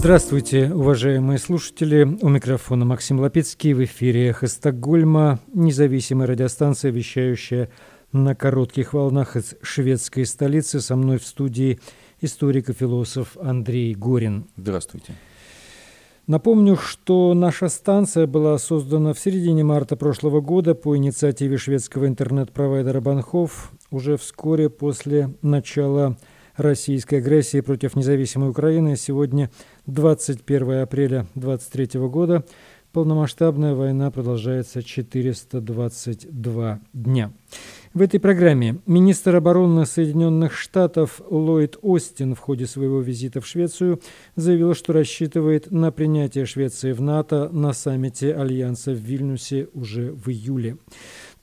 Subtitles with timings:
[0.00, 2.04] Здравствуйте, уважаемые слушатели.
[2.22, 3.74] У микрофона Максим Лапецкий.
[3.74, 7.68] В эфире «Эхо Стокгольма», независимая радиостанция, вещающая
[8.10, 10.80] на коротких волнах из шведской столицы.
[10.80, 11.80] Со мной в студии
[12.22, 14.46] историк и философ Андрей Горин.
[14.56, 15.12] Здравствуйте.
[16.26, 23.02] Напомню, что наша станция была создана в середине марта прошлого года по инициативе шведского интернет-провайдера
[23.02, 26.16] Банхов уже вскоре после начала
[26.56, 28.96] российской агрессии против независимой Украины.
[28.96, 29.50] Сегодня
[29.90, 32.44] 21 апреля 2023 года.
[32.92, 37.32] Полномасштабная война продолжается 422 дня.
[37.92, 44.00] В этой программе министр обороны Соединенных Штатов Ллойд Остин в ходе своего визита в Швецию
[44.36, 50.28] заявил, что рассчитывает на принятие Швеции в НАТО на саммите Альянса в Вильнюсе уже в
[50.28, 50.76] июле.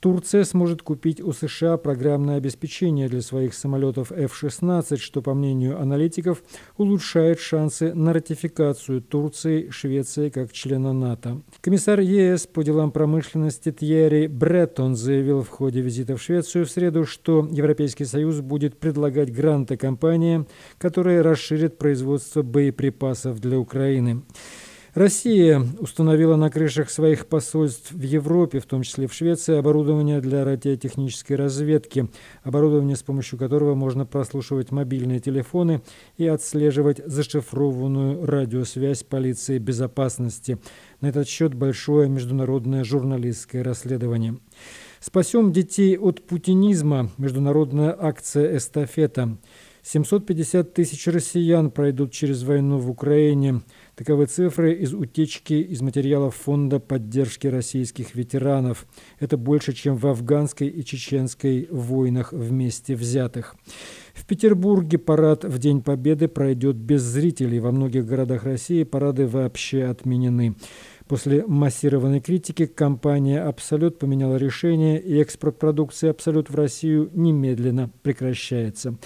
[0.08, 6.42] Турция сможет купить у США программное обеспечение для своих самолетов F-16, что, по мнению аналитиков,
[6.78, 11.42] улучшает шансы на ратификацию Турции Швеции как члена НАТО.
[11.59, 17.06] Комиссар ЕС по делам промышленности Тьерри Бреттон заявил в ходе визита в Швецию в среду,
[17.06, 24.22] что Европейский Союз будет предлагать гранты компаниям, которые расширят производство боеприпасов для Украины.
[24.98, 30.44] Россия установила на крышах своих посольств в Европе, в том числе в Швеции, оборудование для
[30.44, 32.09] радиотехнической разведки,
[32.42, 35.84] оборудование, с помощью которого можно прослушивать мобильные телефоны
[36.18, 40.58] и отслеживать зашифрованную радиосвязь полиции безопасности.
[41.00, 44.40] На этот счет большое международное журналистское расследование.
[45.00, 49.38] «Спасем детей от путинизма»– международная акция «Эстафета».
[49.88, 53.62] 750 тысяч россиян пройдут через войну в Украине.
[53.98, 58.86] Таковы цифры из утечки из материалов Фонда поддержки российских ветеранов.
[59.20, 63.56] Это больше, чем в афганской и чеченской войнах вместе взятых.
[64.14, 67.59] В Петербурге парад в День Победы пройдет без зрителей.
[67.59, 70.53] Во многих городах России парады вообще отменены.
[71.08, 78.97] После массированной критики компания «Абсолют» поменяла решение, и экспорт продукции «Абсолют» в Россию немедленно прекращается.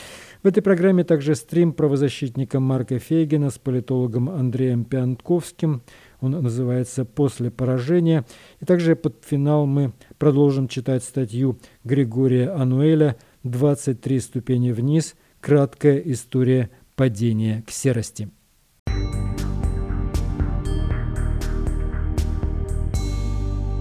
[0.44, 5.84] В этой программе также стрим правозащитника Марка Фейгина с политологом Андреем Пиантковским.
[6.20, 8.26] Он называется «После поражения».
[8.60, 15.14] И также под финал мы продолжим читать статью Григория Ануэля «23 ступени вниз.
[15.42, 18.32] Краткая история падения к серости».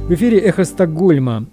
[0.09, 1.49] В эфире «Эхо Стокгольма».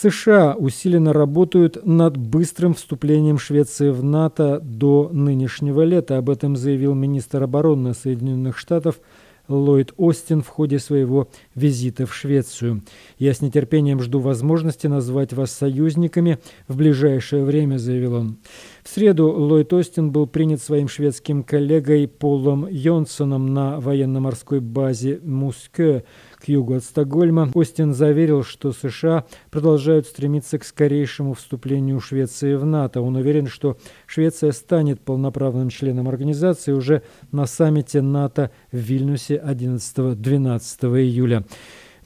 [0.00, 6.18] США усиленно работают над быстрым вступлением Швеции в НАТО до нынешнего лета.
[6.18, 9.00] Об этом заявил министр обороны Соединенных Штатов
[9.48, 12.82] Ллойд Остин в ходе своего визита в Швецию.
[13.18, 16.38] «Я с нетерпением жду возможности назвать вас союзниками
[16.68, 18.36] в ближайшее время»,– заявил он.
[18.84, 26.02] В среду Ллойд Остин был принят своим шведским коллегой Полом Йонсоном на военно-морской базе Мускё
[26.38, 27.50] к югу от Стокгольма.
[27.54, 33.00] Остин заверил, что США продолжают стремиться к скорейшему вступлению Швеции в НАТО.
[33.00, 33.76] Он уверен, что
[34.06, 41.44] Швеция станет полноправным членом организации уже на саммите НАТО в Вильнюсе 11-12 июля.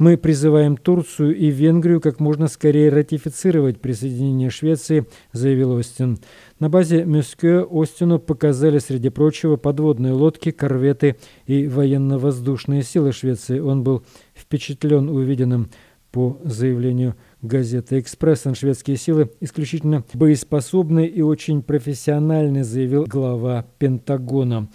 [0.03, 6.19] Мы призываем Турцию и Венгрию как можно скорее ратифицировать присоединение Швеции, заявил Остин.
[6.59, 13.61] На базе Мюскё Остину показали, среди прочего, подводные лодки, корветы и военно-воздушные силы Швеции.
[13.61, 14.03] Он был
[14.35, 15.71] впечатлен увиденным
[16.11, 24.69] по заявлению газеты «Экспрессен» шведские силы исключительно боеспособны и очень профессиональны, заявил глава Пентагона.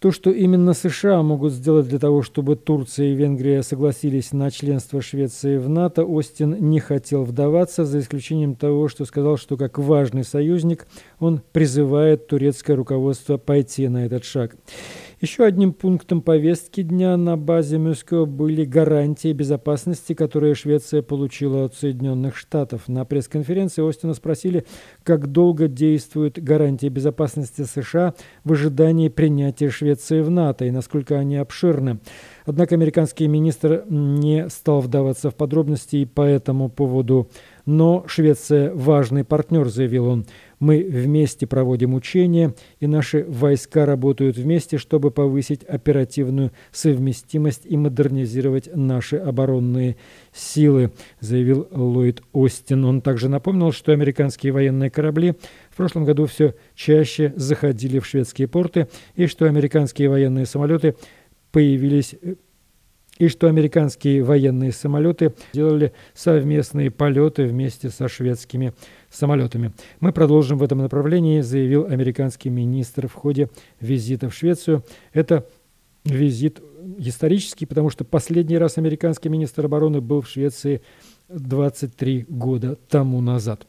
[0.00, 5.00] То, что именно США могут сделать для того, чтобы Турция и Венгрия согласились на членство
[5.00, 10.24] Швеции в НАТО, Остин не хотел вдаваться, за исключением того, что сказал, что как важный
[10.24, 10.86] союзник
[11.18, 14.56] он призывает турецкое руководство пойти на этот шаг.
[15.18, 21.74] Еще одним пунктом повестки дня на базе Мюско были гарантии безопасности, которые Швеция получила от
[21.74, 22.86] Соединенных Штатов.
[22.86, 24.66] На пресс-конференции Остина спросили,
[25.04, 28.12] как долго действуют гарантии безопасности США
[28.44, 31.98] в ожидании принятия Швеции в НАТО и насколько они обширны.
[32.44, 37.30] Однако американский министр не стал вдаваться в подробности и по этому поводу.
[37.64, 40.26] Но Швеция важный партнер, заявил он.
[40.58, 48.70] Мы вместе проводим учения, и наши войска работают вместе, чтобы повысить оперативную совместимость и модернизировать
[48.74, 49.96] наши оборонные
[50.32, 52.84] силы, заявил Ллойд Остин.
[52.86, 55.34] Он также напомнил, что американские военные корабли
[55.70, 60.96] в прошлом году все чаще заходили в шведские порты, и что американские военные самолеты
[61.52, 62.34] появились э,
[63.18, 68.74] и что американские военные самолеты делали совместные полеты вместе со шведскими.
[70.00, 73.50] Мы продолжим в этом направлении, заявил американский министр в ходе
[73.80, 74.84] визита в Швецию.
[75.12, 75.46] Это
[76.04, 76.60] визит
[76.98, 80.82] исторический, потому что последний раз американский министр обороны был в Швеции
[81.28, 83.66] 23 года тому назад.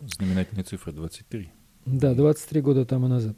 [0.00, 1.48] Знаменательная цифра 23.
[1.86, 3.36] Да, 23 года тому назад.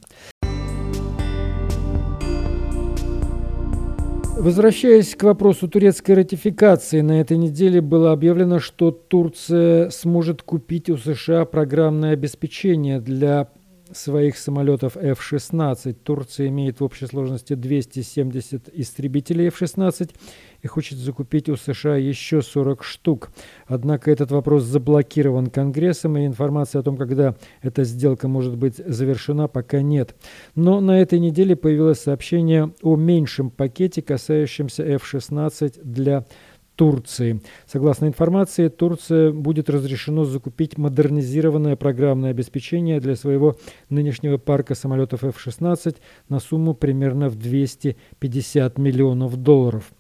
[4.39, 10.97] Возвращаясь к вопросу турецкой ратификации, на этой неделе было объявлено, что Турция сможет купить у
[10.97, 13.49] США программное обеспечение для
[13.93, 15.93] своих самолетов F-16.
[16.05, 20.11] Турция имеет в общей сложности 270 истребителей F-16
[20.63, 23.31] и хочет закупить у США еще 40 штук.
[23.67, 29.49] Однако этот вопрос заблокирован Конгрессом, и информации о том, когда эта сделка может быть завершена,
[29.49, 30.15] пока нет.
[30.55, 36.25] Но на этой неделе появилось сообщение о меньшем пакете, касающемся F-16 для
[36.79, 37.41] Турции.
[37.67, 43.57] Согласно информации, Турция будет разрешено закупить модернизированное программное обеспечение для своего
[43.91, 45.97] нынешнего парка самолетов F-16
[46.29, 49.91] на сумму примерно в 250 миллионов долларов.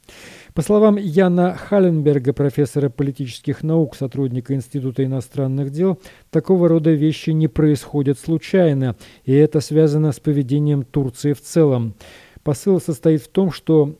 [0.58, 6.00] По словам Яна Халленберга, профессора политических наук, сотрудника Института иностранных дел,
[6.30, 11.94] такого рода вещи не происходят случайно, и это связано с поведением Турции в целом.
[12.42, 13.94] Посыл состоит в том, что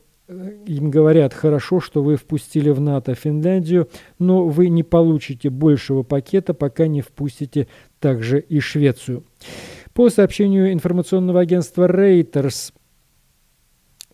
[0.67, 3.89] им говорят, хорошо, что вы впустили в НАТО Финляндию,
[4.19, 7.69] но вы не получите большего пакета, пока не впустите
[8.01, 9.23] также и Швецию.
[9.93, 12.73] По сообщению информационного агентства Reuters,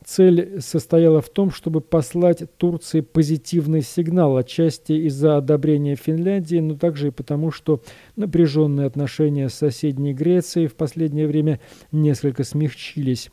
[0.04, 7.08] цель состояла в том, чтобы послать Турции позитивный сигнал, отчасти из-за одобрения Финляндии, но также
[7.08, 7.82] и потому, что
[8.16, 11.60] напряженные отношения с соседней Грецией в последнее время
[11.90, 13.30] несколько смягчились.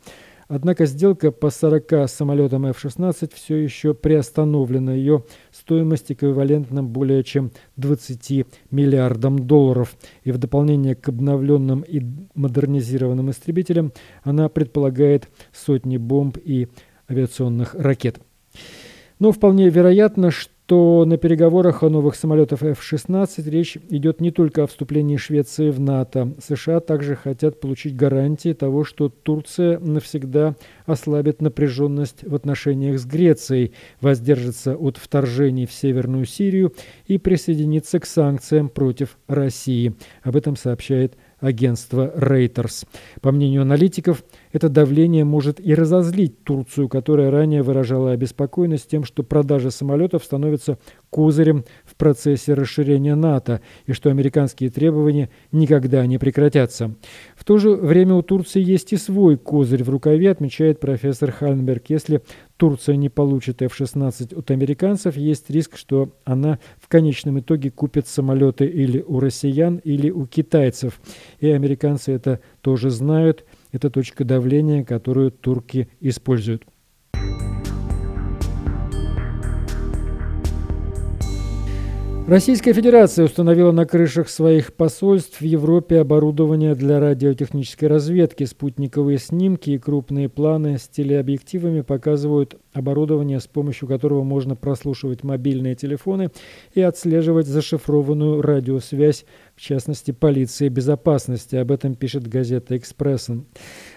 [0.54, 4.92] Однако сделка по 40 самолетам F-16 все еще приостановлена.
[4.92, 9.96] Ее стоимость эквивалентна более чем 20 миллиардам долларов.
[10.24, 12.02] И в дополнение к обновленным и
[12.34, 13.94] модернизированным истребителям
[14.24, 16.68] она предполагает сотни бомб и
[17.08, 18.20] авиационных ракет.
[19.18, 24.62] Но вполне вероятно, что что на переговорах о новых самолетах F-16 речь идет не только
[24.62, 26.32] о вступлении Швеции в НАТО.
[26.42, 30.54] США также хотят получить гарантии того, что Турция навсегда
[30.86, 36.72] ослабит напряженность в отношениях с Грецией, воздержится от вторжений в Северную Сирию
[37.06, 39.94] и присоединится к санкциям против России.
[40.22, 42.86] Об этом сообщает агентства Reuters.
[43.20, 49.22] По мнению аналитиков, это давление может и разозлить Турцию, которая ранее выражала обеспокоенность тем, что
[49.22, 50.78] продажа самолетов становится
[51.12, 56.94] козырем в процессе расширения НАТО и что американские требования никогда не прекратятся.
[57.36, 61.90] В то же время у Турции есть и свой козырь в рукаве, отмечает профессор Хальнберг.
[61.90, 62.22] Если
[62.56, 68.64] Турция не получит F-16 от американцев, есть риск, что она в конечном итоге купит самолеты
[68.64, 70.98] или у россиян, или у китайцев.
[71.40, 73.44] И американцы это тоже знают.
[73.70, 76.64] Это точка давления, которую турки используют.
[82.28, 88.44] Российская Федерация установила на крышах своих посольств в Европе оборудование для радиотехнической разведки.
[88.44, 95.74] Спутниковые снимки и крупные планы с телеобъективами показывают оборудование, с помощью которого можно прослушивать мобильные
[95.74, 96.30] телефоны
[96.74, 99.26] и отслеживать зашифрованную радиосвязь,
[99.62, 101.56] частности, полиции безопасности.
[101.56, 103.46] Об этом пишет газета «Экспрессен».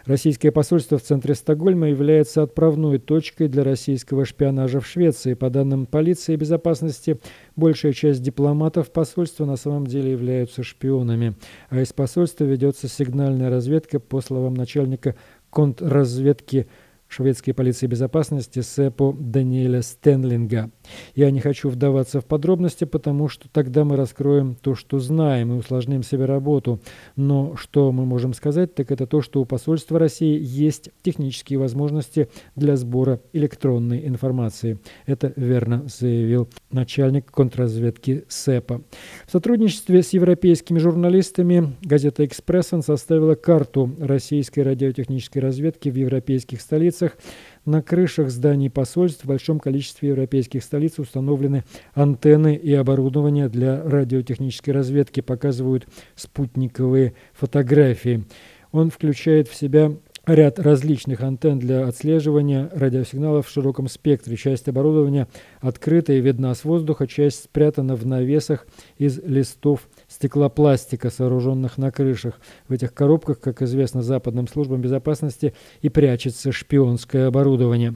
[0.05, 5.33] Российское посольство в центре Стокгольма является отправной точкой для российского шпионажа в Швеции.
[5.33, 7.19] По данным полиции безопасности,
[7.55, 11.35] большая часть дипломатов посольства на самом деле являются шпионами.
[11.69, 15.15] А из посольства ведется сигнальная разведка, по словам начальника
[15.49, 16.67] контрразведки
[17.07, 20.71] шведской полиции безопасности СЭПО Даниэля Стенлинга.
[21.15, 25.57] Я не хочу вдаваться в подробности, потому что тогда мы раскроем то, что знаем, и
[25.57, 26.79] усложним себе работу.
[27.15, 32.29] Но что мы можем сказать, так это то, что у посольства России есть технические возможности
[32.55, 34.79] для сбора электронной информации.
[35.05, 38.81] Это верно заявил начальник контрразведки СЭПа.
[39.27, 47.17] В сотрудничестве с европейскими журналистами газета «Экспрессен» составила карту российской радиотехнической разведки в европейских столицах.
[47.65, 51.63] На крышах зданий посольств в большом количестве европейских столиц установлены
[51.95, 58.23] антенны и оборудование для радиотехнической разведки, показывают спутниковые фотографии.
[58.71, 59.93] Он включает в себя
[60.27, 64.37] ряд различных антенн для отслеживания радиосигналов в широком спектре.
[64.37, 65.27] Часть оборудования
[65.59, 68.67] открыта и видна с воздуха, часть спрятана в навесах
[68.97, 72.39] из листов стеклопластика, сооруженных на крышах.
[72.67, 77.95] В этих коробках, как известно западным службам безопасности, и прячется шпионское оборудование.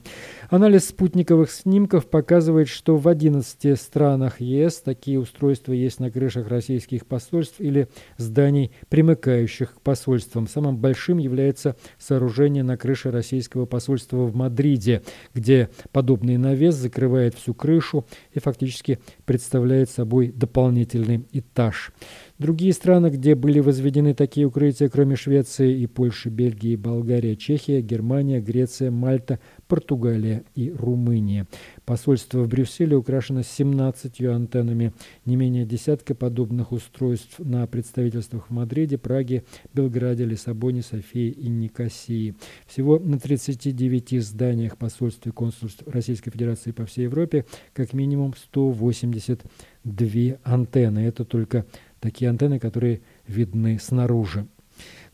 [0.50, 7.06] Анализ спутниковых снимков показывает, что в 11 странах ЕС такие устройства есть на крышах российских
[7.06, 10.48] посольств или зданий, примыкающих к посольствам.
[10.48, 17.54] Самым большим является сооружение на крыше российского посольства в Мадриде, где подобный навес закрывает всю
[17.54, 21.94] крышу и фактически представляет собой дополнительный этаж.
[22.40, 28.40] Другие страны, где были возведены такие укрытия, кроме Швеции и Польши, Бельгии, Болгария, Чехия, Германия,
[28.40, 31.48] Греция, Мальта, Португалия и Румыния.
[31.86, 34.94] Посольство в Брюсселе украшено 17 антеннами,
[35.26, 42.36] не менее десятка подобных устройств на представительствах в Мадриде, Праге, Белграде, Лиссабоне, Софии и Никосии.
[42.68, 50.38] Всего на 39 зданиях посольств и консульств Российской Федерации по всей Европе как минимум 182
[50.44, 51.00] антенны.
[51.00, 51.66] Это только
[52.00, 54.48] такие антенны, которые видны снаружи.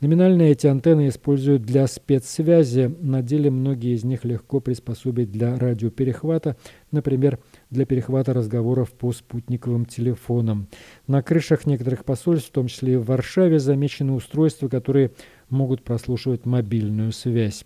[0.01, 2.93] Номинально эти антенны используют для спецсвязи.
[2.99, 6.57] На деле многие из них легко приспособить для радиоперехвата,
[6.91, 7.39] например,
[7.69, 10.67] для перехвата разговоров по спутниковым телефонам.
[11.07, 15.11] На крышах некоторых посольств, в том числе и в Варшаве, замечены устройства, которые
[15.49, 17.65] могут прослушивать мобильную связь.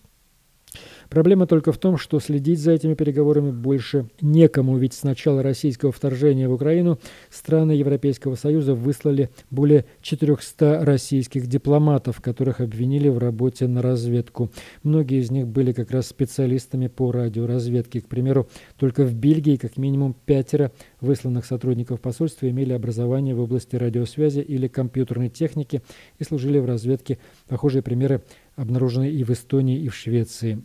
[1.10, 5.92] Проблема только в том, что следить за этими переговорами больше некому, ведь с начала российского
[5.92, 7.00] вторжения в Украину
[7.32, 14.52] страны Европейского Союза выслали более 400 российских дипломатов, которых обвинили в работе на разведку.
[14.84, 18.02] Многие из них были как раз специалистами по радиоразведке.
[18.02, 18.48] К примеру,
[18.78, 20.72] только в Бельгии как минимум пятеро
[21.02, 25.82] высланных сотрудников посольства имели образование в области радиосвязи или компьютерной техники
[26.20, 27.18] и служили в разведке.
[27.48, 28.22] Похожие примеры
[28.60, 30.62] обнаружены и в Эстонии, и в Швеции.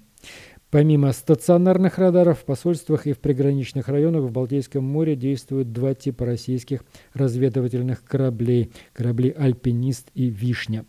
[0.71, 6.25] Помимо стационарных радаров в посольствах и в приграничных районах в Балтийском море действуют два типа
[6.27, 10.85] российских разведывательных кораблей– корабли «Альпинист» и «Вишня».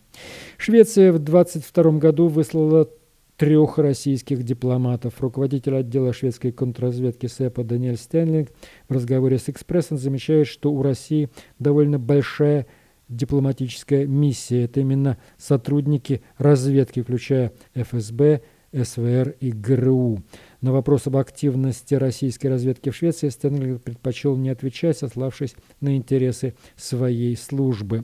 [0.58, 2.90] Швеция в 22 году выслала
[3.38, 5.20] трех российских дипломатов.
[5.20, 8.50] Руководитель отдела шведской контрразведки СЭПа Даниэль Стэнлинг
[8.90, 12.66] в разговоре с «Экспрессом» замечает, что у России довольно большая
[13.10, 14.64] дипломатическая миссия.
[14.64, 18.42] Это именно сотрудники разведки, включая ФСБ,
[18.74, 20.24] СВР и ГРУ.
[20.66, 26.56] На вопрос об активности российской разведки в Швеции Стэнли предпочел не отвечать, сославшись на интересы
[26.76, 28.04] своей службы.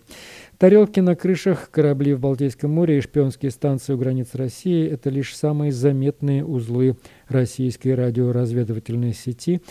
[0.59, 5.35] Тарелки на крышах, корабли в Балтийском море и шпионские станции у границ России– это лишь
[5.35, 9.61] самые заметные узлы российской радиоразведывательной сети.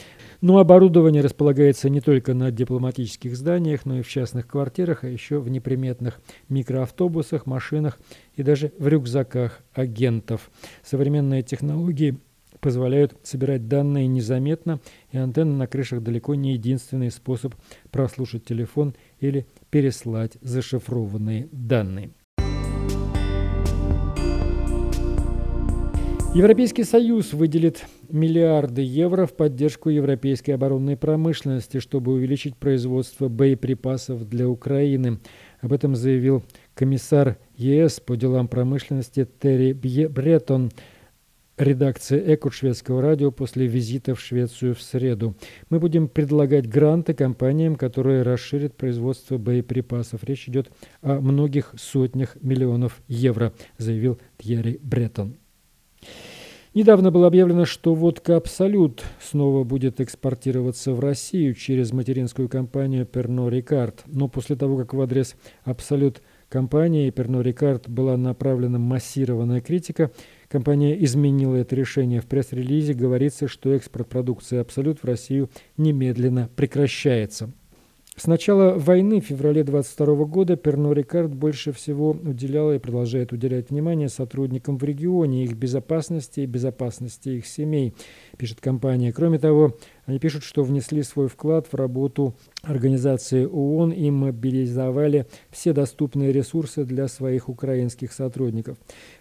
[0.40, 5.38] Но оборудование располагается не только на дипломатических зданиях, но и в частных квартирах, а еще
[5.38, 8.00] в неприметных микроавтобусах, машинах
[8.34, 10.50] и даже в рюкзаках агентов.
[10.82, 12.18] Современные технологии–
[12.60, 17.54] позволяют собирать данные незаметно, и антенна на крышах далеко не единственный способ
[17.90, 22.10] прослушать телефон или переслать зашифрованные данные.
[26.32, 34.48] Европейский Союз выделит миллиарды евро в поддержку европейской оборонной промышленности, чтобы увеличить производство боеприпасов для
[34.48, 35.18] Украины.
[35.60, 40.70] Об этом заявил комиссар ЕС по делам промышленности Терри Бретон
[41.60, 45.36] редакции «Экут» шведского радио после визита в Швецию в среду.
[45.68, 50.24] Мы будем предлагать гранты компаниям, которые расширят производство боеприпасов.
[50.24, 50.70] Речь идет
[51.02, 55.36] о многих сотнях миллионов евро, заявил Тьерри Бреттон.
[56.72, 63.48] Недавно было объявлено, что водка «Абсолют» снова будет экспортироваться в Россию через материнскую компанию «Перно
[63.48, 64.04] Рикард».
[64.06, 70.12] Но после того, как в адрес «Абсолют» компании «Перно Рикард» была направлена массированная критика,
[70.50, 72.20] Компания изменила это решение.
[72.20, 77.52] В пресс-релизе говорится, что экспорт продукции «Абсолют» в Россию немедленно прекращается.
[78.16, 83.70] С начала войны в феврале 22 года Перно Рикард больше всего уделяла и продолжает уделять
[83.70, 87.94] внимание сотрудникам в регионе, их безопасности и безопасности их семей,
[88.36, 89.12] пишет компания.
[89.12, 95.72] Кроме того, они пишут, что внесли свой вклад в работу организации ООН и мобилизовали все
[95.72, 98.76] доступные ресурсы для своих украинских сотрудников.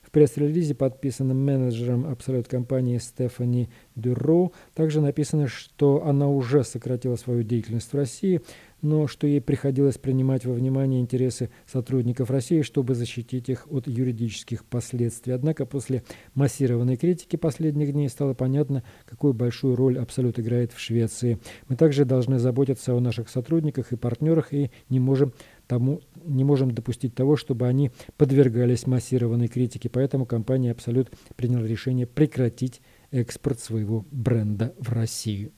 [0.09, 7.43] В пресс-релизе, подписанном менеджером Абсолют компании Стефани Дюро, также написано, что она уже сократила свою
[7.43, 8.41] деятельность в России,
[8.81, 14.65] но что ей приходилось принимать во внимание интересы сотрудников России, чтобы защитить их от юридических
[14.65, 15.33] последствий.
[15.33, 16.01] Однако после
[16.33, 21.37] массированной критики последних дней стало понятно, какую большую роль Абсолют играет в Швеции.
[21.67, 25.33] Мы также должны заботиться о наших сотрудниках и партнерах и не можем
[25.69, 29.87] тому, не можем допустить того, чтобы они подвергались массированной критике.
[29.87, 35.51] Поэтому компания «Абсолют» приняла решение прекратить экспорт своего бренда в Россию.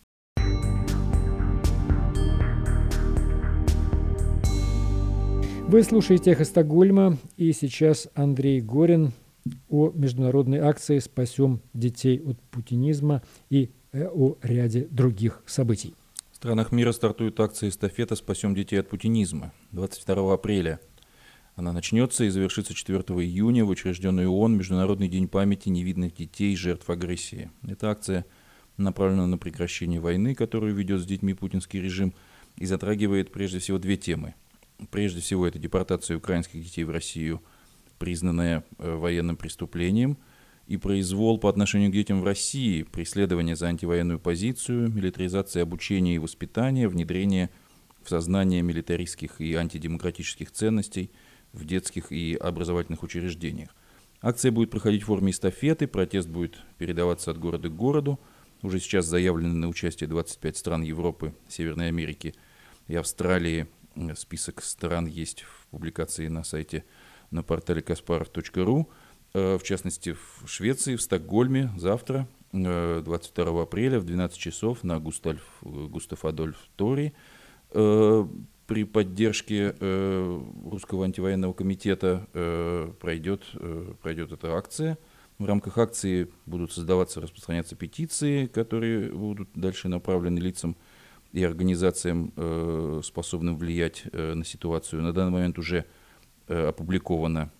[5.68, 9.14] Вы слушаете «Эхо Стокгольма» и сейчас Андрей Горин
[9.70, 15.96] о международной акции «Спасем детей от путинизма» и о ряде других событий
[16.42, 20.80] странах мира стартует акция эстафета «Спасем детей от путинизма» 22 апреля.
[21.56, 26.90] Она начнется и завершится 4 июня в учрежденный ООН Международный день памяти невидных детей жертв
[26.90, 27.52] агрессии.
[27.62, 28.26] Эта акция
[28.78, 32.12] направлена на прекращение войны, которую ведет с детьми путинский режим,
[32.56, 34.34] и затрагивает прежде всего две темы.
[34.90, 37.44] Прежде всего, это депортация украинских детей в Россию,
[38.00, 40.18] признанная э, военным преступлением,
[40.72, 46.18] и произвол по отношению к детям в России, преследование за антивоенную позицию, милитаризация обучения и
[46.18, 47.50] воспитания, внедрение
[48.02, 51.12] в сознание милитаристских и антидемократических ценностей
[51.52, 53.76] в детских и образовательных учреждениях.
[54.22, 58.18] Акция будет проходить в форме эстафеты, протест будет передаваться от города к городу.
[58.62, 62.34] Уже сейчас заявлены на участие 25 стран Европы, Северной Америки
[62.88, 63.68] и Австралии.
[64.16, 66.86] Список стран есть в публикации на сайте
[67.30, 68.88] на портале kasparov.ru.
[69.34, 75.00] Э, в частности, в Швеции, в Стокгольме завтра, 22 э, апреля в 12 часов на
[75.00, 77.14] Густав, Густав Адольф Тори
[77.72, 78.26] э,
[78.68, 79.76] при поддержке
[80.66, 82.26] Русского антивоенного комитета
[83.02, 83.44] пройдет,
[84.02, 84.98] пройдет эта акция.
[85.40, 90.78] В рамках акции будут создаваться, распространяться петиции, которые будут дальше направлены лицам
[91.34, 92.32] и организациям,
[93.04, 95.02] способным влиять на ситуацию.
[95.02, 95.84] На данный момент уже
[96.48, 97.52] опубликовано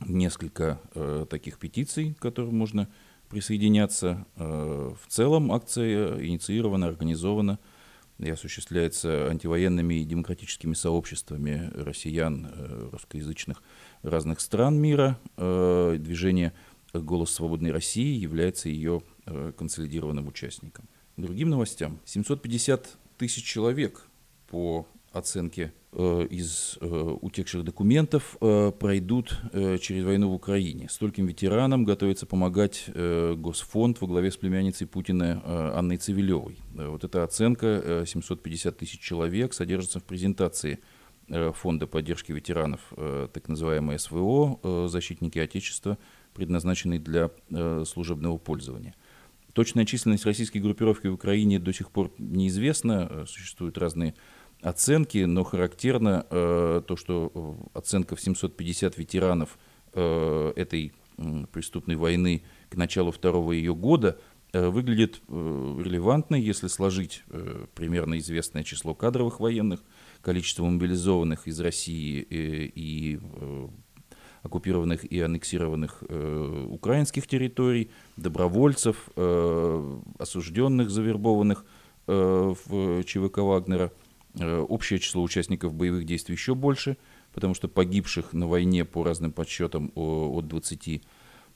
[0.00, 2.88] несколько э, таких петиций, к которым можно
[3.28, 4.26] присоединяться.
[4.36, 7.58] Э, в целом акция инициирована, организована
[8.18, 13.62] и осуществляется антивоенными и демократическими сообществами россиян, э, русскоязычных
[14.02, 15.18] разных стран мира.
[15.36, 16.52] Э, движение
[16.92, 20.88] «Голос свободной России» является ее э, консолидированным участником.
[21.16, 21.98] Другим новостям.
[22.04, 24.06] 750 тысяч человек
[24.48, 29.40] по оценке э, из э, утекших документов э, пройдут
[29.80, 30.88] через войну в Украине.
[30.88, 35.42] Стольким ветеранам готовится помогать Госфонд во главе с племянницей Путина
[35.76, 36.58] Анной Цивилевой.
[36.74, 40.80] Вот эта оценка 750 тысяч человек содержится в презентации
[41.28, 42.80] Фонда поддержки ветеранов,
[43.32, 45.96] так называемое СВО, защитники Отечества,
[46.34, 47.30] предназначенный для
[47.84, 48.94] служебного пользования.
[49.54, 54.14] Точная численность российской группировки в Украине до сих пор неизвестна, существуют разные
[54.64, 59.58] оценки, но характерно э, то, что э, оценка в 750 ветеранов
[59.92, 64.18] э, этой э, преступной войны к началу второго ее года
[64.54, 69.80] э, выглядит э, релевантной, если сложить э, примерно известное число кадровых военных,
[70.22, 73.68] количество мобилизованных из России э, и э,
[74.44, 81.66] оккупированных и аннексированных э, украинских территорий, добровольцев, э, осужденных, завербованных
[82.06, 83.92] э, в ЧВК Вагнера–
[84.40, 86.96] общее число участников боевых действий еще больше,
[87.32, 91.02] потому что погибших на войне по разным подсчетам от 20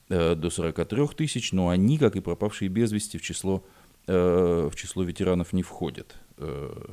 [0.09, 3.65] э, до 43 тысяч, но они, как и пропавшие без вести, в число,
[4.07, 6.15] э, в число ветеранов не входят.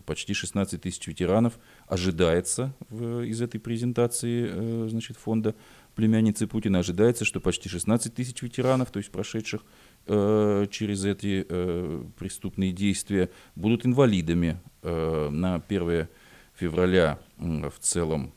[0.07, 5.53] Почти 16 тысяч ветеранов ожидается из этой презентации значит, фонда
[5.93, 12.03] племянницы Путина, ожидается, что почти 16 тысяч ветеранов, то есть прошедших Э, через эти э,
[12.17, 14.59] преступные действия будут инвалидами.
[14.83, 16.07] Э, на 1
[16.55, 18.33] февраля в целом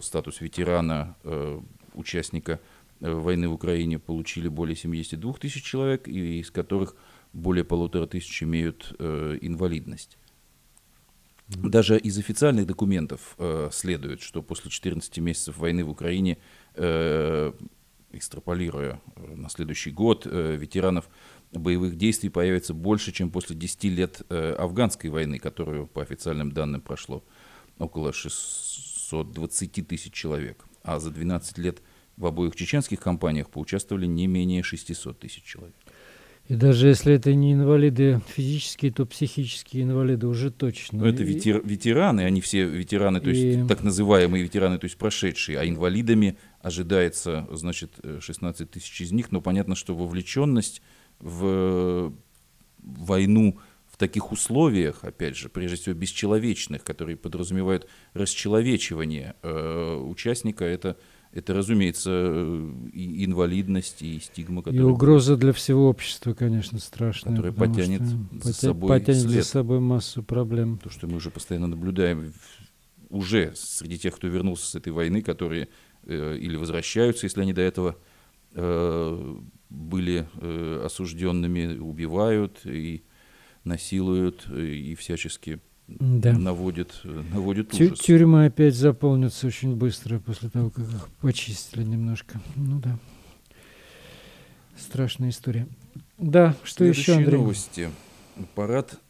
[0.00, 1.14] статус ветерана,
[1.92, 2.60] участника
[3.00, 6.96] войны в Украине получили более 72 тысяч человек, из которых
[7.34, 10.16] более полутора тысяч имеют инвалидность.
[11.48, 16.38] Даже из официальных документов э, следует, что после 14 месяцев войны в Украине
[18.12, 21.08] экстраполируя э, на следующий год, э, ветеранов
[21.52, 26.80] боевых действий появится больше, чем после 10 лет э, афганской войны, которую, по официальным данным,
[26.80, 27.24] прошло
[27.78, 30.64] около 620 тысяч человек.
[30.82, 31.82] А за 12 лет
[32.16, 35.74] в обоих чеченских кампаниях поучаствовали не менее 600 тысяч человек.
[36.48, 41.00] И даже если это не инвалиды физические, то психические инвалиды уже точно.
[41.00, 43.36] Но это ветер, ветераны, они все ветераны, то и...
[43.36, 49.32] есть так называемые ветераны, то есть прошедшие, а инвалидами ожидается, значит, 16 тысяч из них,
[49.32, 50.82] но понятно, что вовлеченность
[51.18, 52.12] в
[52.78, 60.96] войну в таких условиях, опять же, прежде всего бесчеловечных, которые подразумевают расчеловечивание э, участника, это
[61.30, 62.32] это, разумеется,
[62.92, 64.62] и инвалидность, и стигма.
[64.62, 67.34] Которая, и угроза для всего общества, конечно, страшная.
[67.34, 68.02] Которая потянет
[68.42, 69.44] за собой потянет след.
[69.44, 70.78] за собой массу проблем.
[70.82, 72.32] То, что мы уже постоянно наблюдаем
[73.10, 75.68] уже среди тех, кто вернулся с этой войны, которые э,
[76.08, 77.96] или возвращаются, если они до этого
[78.54, 79.36] э,
[79.70, 83.04] были э, осужденными, убивают и
[83.64, 86.32] насилуют, и всячески да.
[86.38, 88.00] наводит, наводит Тю- ужас.
[88.00, 92.40] Тюрьмы опять заполнятся очень быстро после того, как их почистили немножко.
[92.56, 92.98] Ну да.
[94.76, 95.66] Страшная история.
[96.18, 97.38] Да, что еще, Андрей?
[97.38, 97.90] новости.
[98.54, 99.00] Парад,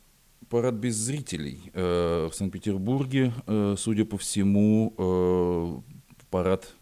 [0.48, 1.70] парад без зрителей.
[1.74, 5.98] Э, в Санкт-Петербурге, э, судя по всему, э,
[6.30, 6.74] парад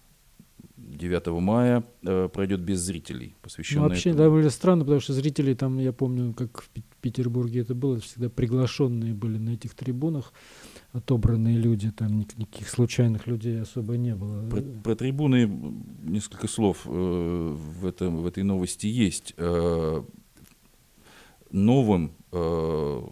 [0.77, 4.25] 9 мая э, пройдет без зрителей, посвященный ну, Вообще этому.
[4.25, 6.69] довольно странно, потому что зрители там, я помню, как в
[7.01, 10.33] Петербурге это было, всегда приглашенные были на этих трибунах,
[10.93, 14.49] отобранные люди, там никаких случайных людей особо не было.
[14.49, 15.47] Про, про трибуны
[16.03, 19.35] несколько слов э, в, этом, в этой новости есть.
[19.37, 20.03] Э,
[21.51, 23.03] новым э,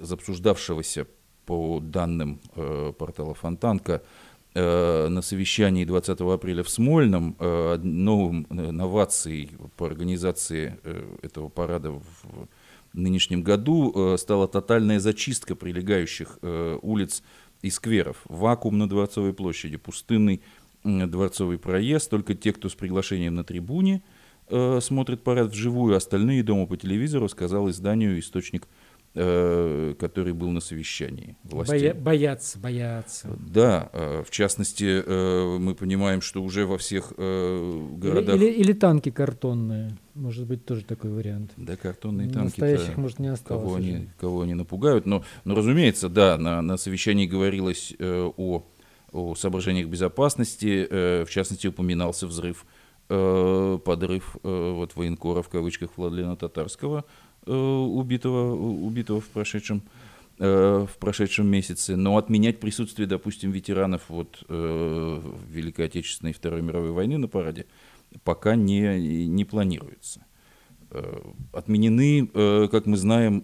[0.00, 1.06] из обсуждавшегося
[1.46, 4.02] по данным э, портала Фонтанка
[4.54, 11.90] на совещании 20 апреля в Смольном э, новым э, новацией по организации э, этого парада
[11.90, 12.02] в
[12.94, 17.22] нынешнем году э, стала тотальная зачистка прилегающих э, улиц
[17.62, 18.22] и скверов.
[18.26, 20.40] Вакуум на Дворцовой площади, пустынный
[20.84, 24.02] э, Дворцовый проезд, только те, кто с приглашением на трибуне
[24.48, 28.68] э, смотрит парад вживую, остальные дома по телевизору, сказал изданию источник
[29.16, 31.92] Э, который был на совещании властей.
[31.92, 33.28] Боя, боятся, боятся.
[33.38, 38.34] Да, э, в частности, э, мы понимаем, что уже во всех городах...
[38.34, 41.52] Или, или, или танки картонные, может быть, тоже такой вариант.
[41.56, 42.58] Да, картонные танки.
[42.58, 43.62] Настоящих, может, не осталось.
[43.62, 45.06] Кого они, кого они напугают.
[45.06, 48.64] Но, но разумеется, да, на, на совещании говорилось о,
[49.12, 50.88] о соображениях безопасности,
[51.24, 52.66] в частности, упоминался взрыв
[53.06, 59.82] подрыв вот военкора в кавычках Владлена Татарского Э, убитого, убитого в прошедшем
[60.38, 66.62] э, в прошедшем месяце, но отменять присутствие, допустим, ветеранов вот, э, Великой Отечественной и Второй
[66.62, 67.66] мировой войны на параде
[68.22, 70.24] пока не, не планируется.
[71.52, 72.28] Отменены,
[72.68, 73.42] как мы знаем,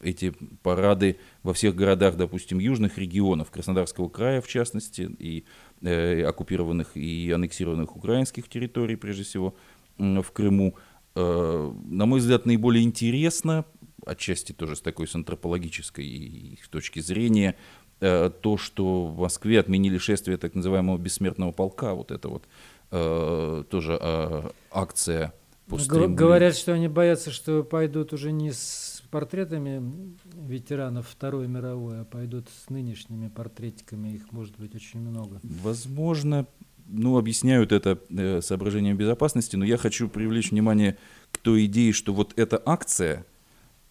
[0.00, 5.44] эти парады во всех городах, допустим, южных регионов, Краснодарского края в частности, и
[5.82, 9.54] оккупированных и аннексированных украинских территорий, прежде всего,
[9.96, 10.74] в Крыму.
[11.20, 13.64] Э, на мой взгляд, наиболее интересно,
[14.06, 17.56] отчасти тоже с такой с антропологической точки зрения,
[18.00, 22.44] э, то, что в Москве отменили шествие так называемого бессмертного полка, вот это вот
[22.92, 25.34] э, тоже акция
[25.66, 26.14] по стриму.
[26.14, 32.46] Говорят, что они боятся, что пойдут уже не с портретами ветеранов Второй мировой, а пойдут
[32.48, 35.40] с нынешними портретиками, их может быть очень много.
[35.42, 36.46] Возможно,
[36.88, 40.96] ну, объясняют это э, соображением безопасности, но я хочу привлечь внимание
[41.30, 43.26] к той идее, что вот эта акция,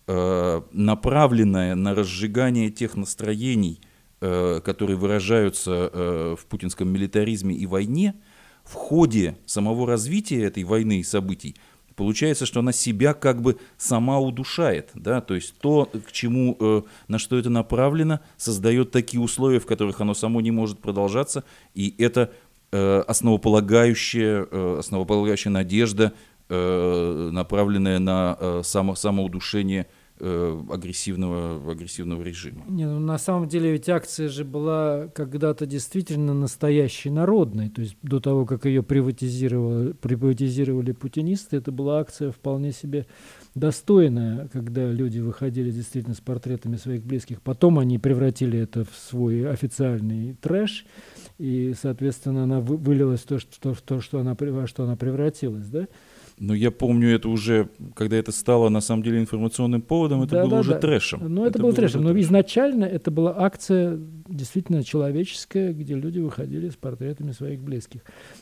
[0.08, 3.80] э, направленная на разжигание тех настроений,
[4.20, 8.16] э, которые выражаются в путинском милитаризме и войне,
[8.64, 11.56] в ходе самого развития этой войны и событий,
[11.98, 16.82] получается, что она себя как бы сама удушает, да, то есть то, к чему, э,
[17.08, 21.94] на что это направлено, создает такие условия, в которых оно само не может продолжаться, и
[21.98, 22.32] это
[22.72, 26.14] основополагающая, э, основополагающая надежда,
[26.50, 29.88] э, направленная на само, самоудушение
[30.20, 32.66] агрессивного, агрессивного режима.
[32.68, 37.70] Не, ну, на самом деле ведь акция же была когда-то действительно настоящей народной.
[37.70, 43.06] То есть до того, как ее приватизировали, приватизировали путинисты, это была акция вполне себе
[43.58, 47.42] достойная, когда люди выходили действительно с портретами своих близких.
[47.42, 50.86] Потом они превратили это в свой официальный трэш
[51.38, 55.68] и, соответственно, она вылилась в то, что, в то, что она, во что она превратилась,
[55.68, 55.88] да?
[56.40, 60.42] Но я помню это уже, когда это стало на самом деле информационным поводом, это да,
[60.44, 60.80] было да, уже да.
[60.80, 61.34] трэшем.
[61.34, 62.02] Ну, это, это было трэшем.
[62.04, 62.28] Но трэшем.
[62.28, 68.02] изначально это была акция действительно человеческая, где люди выходили с портретами своих близких.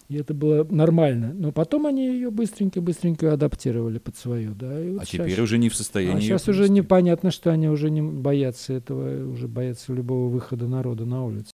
[0.10, 1.32] И это было нормально.
[1.34, 4.50] Но потом они ее быстренько-быстренько адаптировали под свое.
[4.50, 4.78] Да?
[4.82, 6.18] И вот а сейчас, теперь уже не в состоянии.
[6.18, 11.06] А сейчас уже непонятно, что они уже не боятся этого, уже боятся любого выхода народа
[11.06, 11.55] на улицу.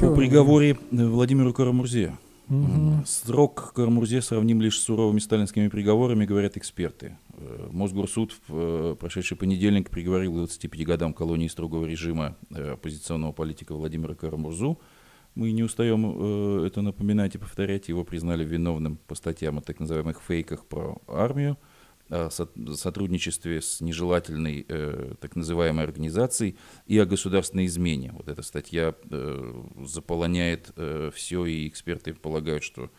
[0.00, 2.16] По приговоре э, Владимиру Карамурзе.
[2.48, 3.04] Угу.
[3.06, 7.16] Срок Карамурзе сравним лишь с суровыми сталинскими приговорами, говорят эксперты.
[7.32, 14.78] Э, Мосгорсуд в прошедший понедельник приговорил 25 годам колонии строгого режима оппозиционного политика Владимира Карамурзу.
[15.34, 17.88] Мы не устаем это напоминать и повторять.
[17.88, 21.56] Его признали виновным по статьям о так называемых фейках про армию–
[22.08, 28.12] сотрудничестве с нежелательной э, так называемой организацией и о государственной измене.
[28.12, 32.90] Вот эта статья э, заполоняет э, все, и эксперты полагают, что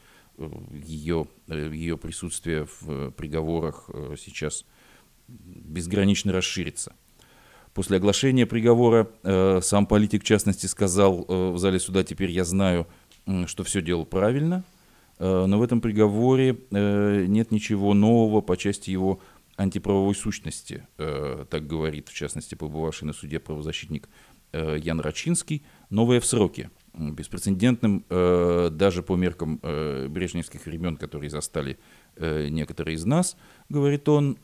[0.72, 3.89] ее, ее присутствие в приговорах
[4.20, 4.65] сейчас
[5.28, 6.96] безгранично расширится.
[7.74, 9.10] После оглашения приговора
[9.63, 12.86] сам политик, в частности, сказал в зале суда, теперь я знаю,
[13.48, 14.63] что все делал правильно–
[15.19, 19.19] но в этом приговоре э, нет ничего нового по части его
[19.58, 24.10] антиправовой сущности, э, так говорит, в частности, побывавший на суде правозащитник
[24.53, 31.77] Ян Рачинский, новое в сроке, беспрецедентным даже по меркам брежневских времен, которые застали
[32.17, 33.36] некоторые из нас,
[33.67, 34.38] говорит он,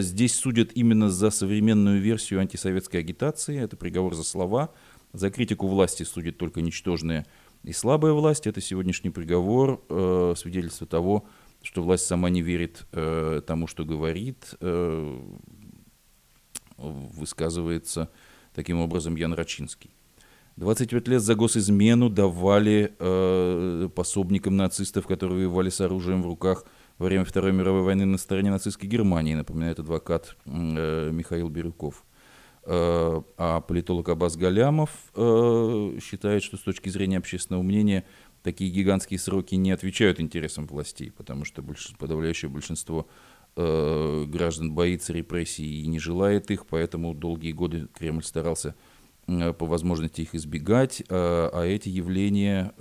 [0.00, 4.70] здесь судят именно за современную версию антисоветской агитации, это приговор за слова,
[5.12, 7.26] За критику власти судит только ничтожная
[7.62, 8.46] и слабая власть.
[8.46, 11.26] Это сегодняшний приговор, э, свидетельство того,
[11.62, 15.20] что власть сама не верит э, тому, что говорит, э,
[16.78, 18.10] высказывается
[18.54, 19.90] таким образом Ян Рачинский.
[20.56, 26.64] 25 лет за госизмену давали э, пособникам нацистов, которые воевали с оружием в руках
[26.98, 32.04] во время Второй мировой войны на стороне нацистской Германии, напоминает адвокат э, Михаил Бирюков.
[32.72, 38.04] Э, а политолог Абаз Галямов э, считает, что с точки зрения общественного мнения
[38.44, 41.64] такие гигантские сроки не отвечают интересам властей, потому что
[41.98, 43.08] подавляющее большинство
[43.56, 48.76] э, граждан боится репрессий и не желает их, поэтому долгие годы Кремль старался
[49.26, 52.72] по возможности их избегать, а эти явления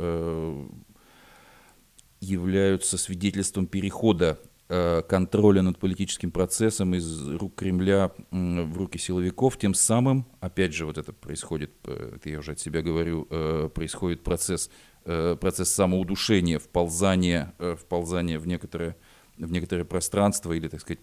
[2.21, 10.27] являются свидетельством перехода контроля над политическим процессом из рук Кремля в руки силовиков, тем самым,
[10.41, 14.69] опять же, вот это происходит, э, это я уже от себя говорю, э, происходит процесс
[15.12, 18.97] Э, процесс самоудушения, вползания, э, вползания в некоторое,
[19.38, 20.99] в некоторое пространство или, так сказать,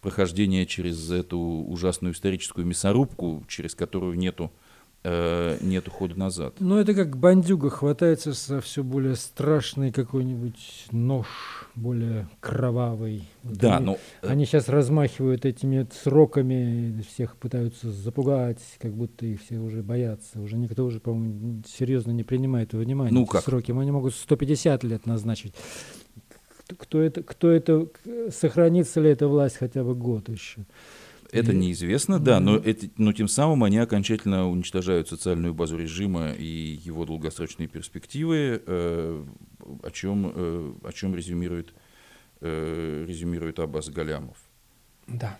[0.00, 4.65] прохождение через эту ужасную историческую мясорубку, через которую нету э,
[5.60, 6.54] нет ухода назад.
[6.58, 11.26] Ну, это как бандюга хватается за все более страшный какой-нибудь нож,
[11.74, 13.28] более кровавый.
[13.42, 13.98] Вот да, они, но...
[14.22, 20.40] Э, они сейчас размахивают этими сроками, всех пытаются запугать, как будто их все уже боятся.
[20.40, 23.44] Уже никто уже, по-моему, серьезно не принимает во внимание ну, как?
[23.44, 23.72] сроки.
[23.72, 25.54] Они могут 150 лет назначить.
[26.78, 27.86] Кто это, кто это,
[28.30, 30.66] сохранится ли эта власть хотя бы год еще?
[31.32, 36.44] Это неизвестно, да, но, это, но тем самым они окончательно уничтожают социальную базу режима и
[36.44, 39.24] его долгосрочные перспективы, э,
[39.82, 41.74] о, чем, э, о чем резюмирует,
[42.40, 44.36] э, резюмирует Аббас Галямов.
[45.06, 45.38] Да.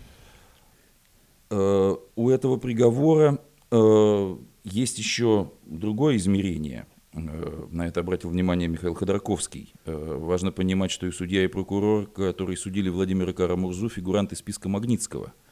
[1.51, 3.39] Э, у этого приговора
[3.71, 6.87] э, есть еще другое измерение.
[7.13, 9.73] Э, на это обратил внимание Михаил Ходорковский.
[9.85, 15.33] Э, важно понимать, что и судья, и прокурор, которые судили Владимира Карамурзу, фигуранты списка Магнитского–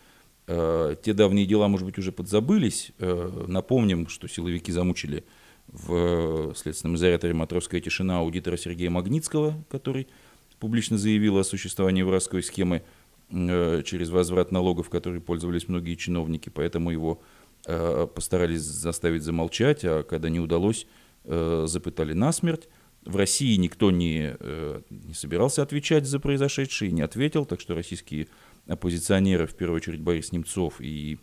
[0.46, 2.92] те давние дела, может быть, уже подзабылись.
[2.98, 5.24] Э, напомним, что силовики замучили
[5.68, 10.06] в следственном изоляторе «Матросская тишина» аудитора Сергея Магнитского, который
[10.60, 12.82] публично заявил о существовании воровской схемы
[13.30, 17.22] э, через возврат налогов, которой пользовались многие чиновники, поэтому его
[17.66, 20.86] постарались заставить замолчать, а когда не удалось,
[21.24, 22.68] запытали насмерть.
[23.06, 24.36] В России никто не,
[24.90, 28.28] не собирался отвечать за произошедшее, не ответил, так что российские
[28.66, 31.18] оппозиционеры, в первую очередь Борис Немцов и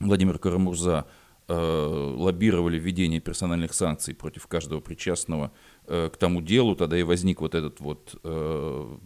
[0.00, 1.06] Владимир Карамурза,
[1.48, 5.52] э, лоббировали введение персональных санкций против каждого причастного
[5.86, 8.96] э, к тому делу, тогда и возник вот этот вот э,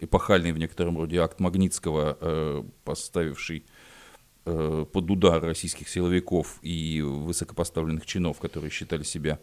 [0.00, 3.64] эпохальный в некотором роде акт Магнитского, поставивший
[4.44, 9.38] под удар российских силовиков и высокопоставленных чинов, которые считали себя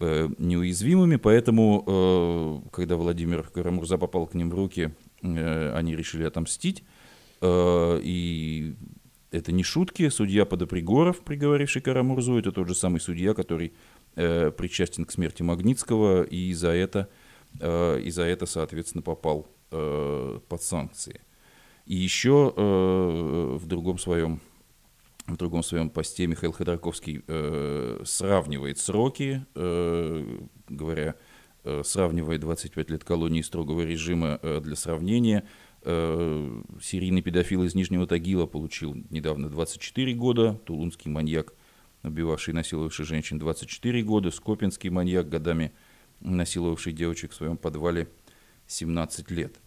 [0.00, 6.84] неуязвимыми, поэтому, когда Владимир Карамурза попал к ним в руки, они решили отомстить.
[7.40, 8.74] Э, и
[9.30, 10.08] это не шутки.
[10.08, 13.72] Судья Подопригоров, приговоривший Карамурзу, это тот же самый судья, который
[14.16, 17.08] э, причастен к смерти Магнитского, и за это,
[17.60, 21.20] и за это соответственно, попал под санкции.
[21.84, 24.40] И еще в другом своем
[25.26, 31.31] в другом своем посте Михаил Ходорковский э, сравнивает сроки, э, говоря, Э,
[31.84, 35.44] сравнивая 25 лет колонии строгого режима э, для сравнения,
[35.82, 41.54] э, серийный педофил из Нижнего Тагила получил недавно 24 года, тулунский маньяк,
[42.02, 45.72] убивавший и насиловавший женщин 24 года, скопинский маньяк, годами
[46.20, 48.08] насиловавший девочек в своем подвале
[48.66, 49.60] 17 лет.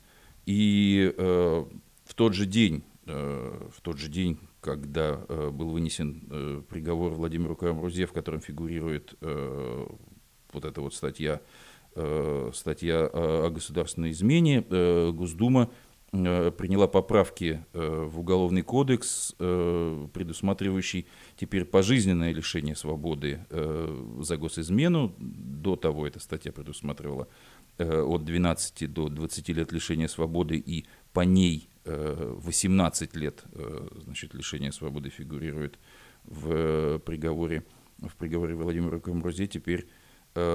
[0.45, 1.65] И э,
[2.05, 7.13] в тот же день, э, в тот же день, когда э, был вынесен э, приговор
[7.13, 9.87] Владимиру Карамрузе, в котором фигурирует э,
[10.51, 11.64] вот эта вот статья Э,
[12.53, 15.71] статья о государственной измене, э, Госдума
[16.11, 23.45] э, приняла поправки в Уголовный кодекс, предусматривающий теперь пожизненное лишение свободы
[24.19, 25.13] за госизмену.
[25.17, 27.27] До того эта статья предусматривала
[27.77, 33.43] от 12 до 20 лет лишения свободы и по ней 18 лет
[34.03, 35.79] значит, лишения свободы фигурирует
[36.23, 37.63] в приговоре,
[37.99, 39.47] в приговоре Владимира Камрузе.
[39.47, 40.04] Теперь Э,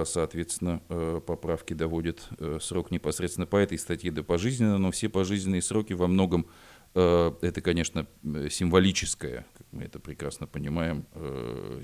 [0.04, 5.62] соответственно, э, поправки доводят э, срок непосредственно по этой статье до пожизненно, но все пожизненные
[5.62, 6.46] сроки во многом
[6.92, 8.08] это, конечно,
[8.50, 11.06] символическое, как мы это прекрасно понимаем,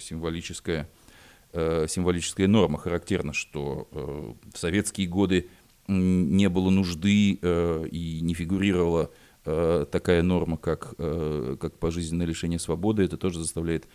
[0.00, 0.90] символическая,
[1.52, 2.76] символическая норма.
[2.76, 5.48] Характерно, что в советские годы
[5.86, 9.12] не было нужды и не фигурировала
[9.44, 13.04] такая норма, как, как пожизненное лишение свободы.
[13.04, 13.86] Это тоже заставляет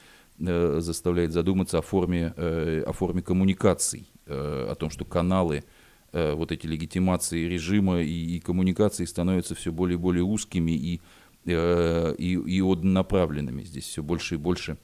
[0.41, 5.63] заставляет задуматься о форме, о форме коммуникаций, о том, что каналы,
[6.12, 11.01] вот эти легитимации режима и, и коммуникации становятся все более и более узкими и,
[11.45, 13.63] и, и однонаправленными.
[13.63, 14.77] Здесь все больше и больше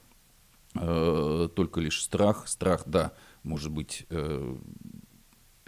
[0.74, 2.46] только лишь страх.
[2.48, 4.06] Страх, да, может быть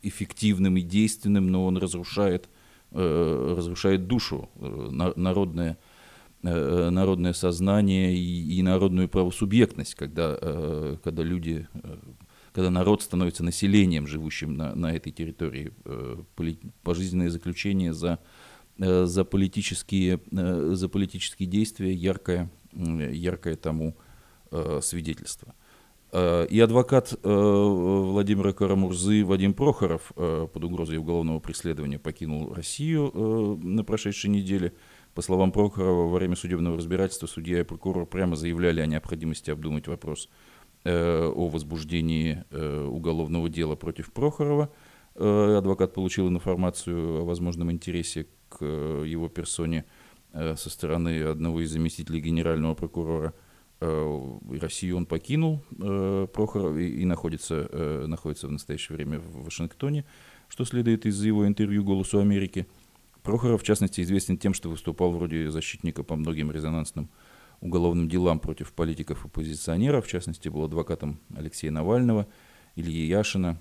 [0.03, 2.49] эффективным и действенным, но он разрушает,
[2.93, 5.77] э, разрушает душу, э, народное, э,
[6.43, 10.39] народное сознание и, народную правосубъектность, когда,
[11.03, 11.69] когда люди,
[12.53, 15.73] когда народ становится населением, живущим на, на этой территории,
[16.83, 18.19] пожизненное заключение за,
[18.79, 23.97] за, политические, за политические действия, яркое, яркое тому
[24.81, 25.55] свидетельство.
[26.13, 33.59] Э, и адвокат э, Владимира Карамурзы Вадим Прохоров э, под угрозой уголовного преследования покинул Россию
[33.63, 34.73] на прошедшей неделе.
[35.15, 39.89] По словам Прохорова, во время судебного разбирательства судья и прокурор прямо заявляли о необходимости обдумать
[39.89, 40.29] вопрос
[40.83, 44.73] о возбуждении уголовного дела против Прохорова.
[45.15, 49.85] Адвокат получил информацию о возможном интересе к его персоне
[50.33, 53.35] со стороны одного из заместителей генерального прокурора–
[53.81, 60.05] Э, Россию он покинул, э, Прохоров, и, находится, э, находится в настоящее время в Вашингтоне,
[60.49, 62.67] что следует из его интервью «Голосу Америки».
[63.23, 67.11] Прохоров, в частности, известен тем, что выступал вроде защитника по многим резонансным
[67.61, 72.27] уголовным делам против политиков и оппозиционеров, в частности, был адвокатом Алексея Навального,
[72.77, 73.61] Ильи Яшина,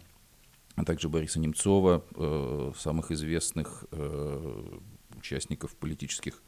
[0.76, 2.06] а также Бориса Немцова,
[2.78, 3.84] самых известных
[5.18, 6.42] участников политических,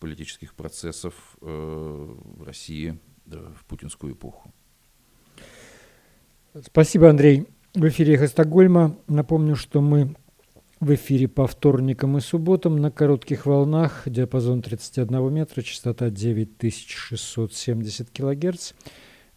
[0.00, 4.52] политических процессов в России в путинскую эпоху.
[6.64, 7.46] Спасибо, Андрей.
[7.74, 8.96] В эфире «Эхо Стокгольма».
[9.08, 10.14] Напомню, что мы
[10.84, 18.74] в эфире по вторникам и субботам на коротких волнах, диапазон 31 метра, частота 9670 килогерц.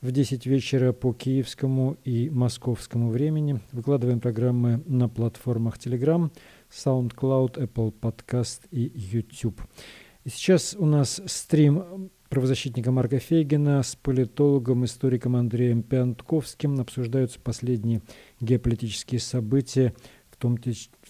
[0.01, 6.29] В 10 вечера по киевскому и московскому времени выкладываем программы на платформах Telegram,
[6.69, 9.62] SoundCloud, Apple Podcast и YouTube.
[10.25, 18.01] И сейчас у нас стрим правозащитника Марка Фейгина с политологом, историком Андреем Пянтковским обсуждаются последние
[18.41, 19.93] геополитические события,
[20.29, 20.57] в том,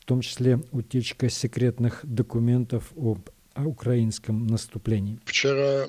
[0.08, 5.20] том числе утечка секретных документов об о украинском наступлении.
[5.26, 5.88] Вчера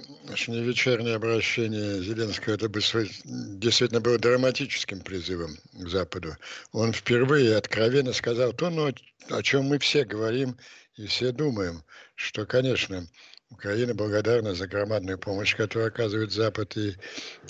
[0.48, 6.35] вечернее обращение Зеленского это действительно было драматическим призывом к Западу.
[6.72, 8.90] Он впервые откровенно сказал то, ну,
[9.28, 10.57] о чем мы все говорим
[10.96, 11.83] и все думаем,
[12.14, 13.07] что, конечно,
[13.50, 16.96] Украина благодарна за громадную помощь, которую оказывает Запад и,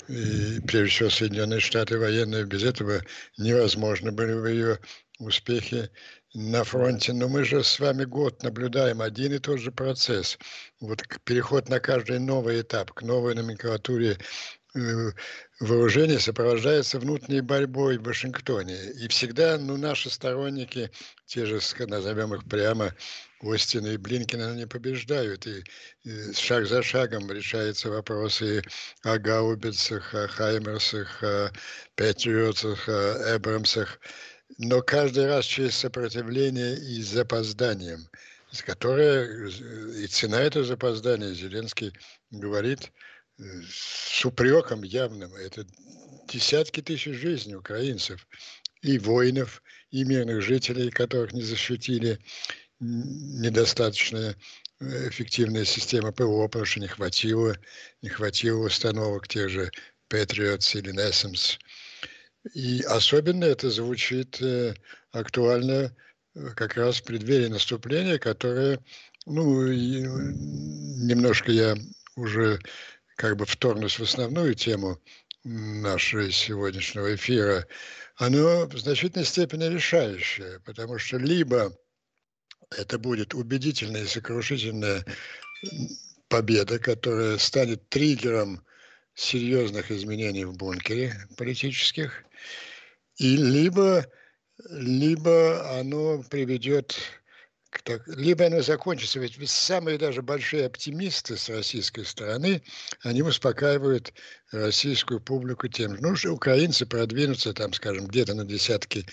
[0.09, 2.45] и прежде всего Соединенные Штаты военные.
[2.45, 3.01] Без этого
[3.37, 4.79] невозможно были бы ее
[5.19, 5.89] успехи
[6.33, 7.13] на фронте.
[7.13, 10.37] Но мы же с вами год наблюдаем один и тот же процесс.
[10.79, 14.17] Вот переход на каждый новый этап, к новой номенклатуре
[14.75, 15.11] э,
[15.59, 18.91] вооружений сопровождается внутренней борьбой в Вашингтоне.
[18.91, 20.91] И всегда ну, наши сторонники,
[21.25, 22.93] те же, назовем их прямо,
[23.41, 25.63] Остина и Блинкина не побеждают, и,
[26.03, 28.61] и шаг за шагом решаются вопросы
[29.03, 31.51] о гаубицах, о хаймерсах, о
[31.95, 33.99] патриотах, о эбрамсах,
[34.57, 38.07] но каждый раз через сопротивление и с запозданием,
[38.51, 39.49] с которое
[39.95, 41.93] и цена этого запоздания, Зеленский
[42.31, 42.91] говорит
[43.37, 45.65] э, с упреком явным, это
[46.27, 48.27] десятки тысяч жизней украинцев,
[48.81, 52.19] и воинов, и мирных жителей, которых не защитили,
[52.79, 54.35] недостаточная
[54.79, 57.55] э, эффективная система ПВО, потому что не хватило,
[58.01, 59.71] не хватило установок тех же
[60.09, 61.59] Patriots или NESMS.
[62.53, 64.73] И особенно это звучит э,
[65.11, 65.95] актуально
[66.35, 68.79] э, как раз в преддверии наступления, которое,
[69.25, 71.75] ну, немножко я
[72.15, 72.59] уже
[73.15, 74.99] как бы вторгнусь в основную тему
[75.43, 77.67] нашего сегодняшнего эфира,
[78.15, 81.73] оно в значительной степени решающее, потому что либо
[82.77, 85.05] это будет убедительная и сокрушительная
[86.27, 88.61] победа, которая станет триггером
[89.15, 92.23] серьезных изменений в бункере политических,
[93.17, 94.05] и либо,
[94.69, 96.97] либо оно приведет
[97.69, 102.63] к так, либо оно закончится, ведь самые даже большие оптимисты с российской стороны,
[103.03, 104.11] они успокаивают
[104.51, 109.05] российскую публику тем, ну, что украинцы продвинутся там, скажем, где-то на десятки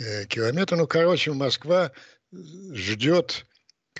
[0.00, 1.92] э, километров, ну, короче, Москва
[2.32, 3.46] ждет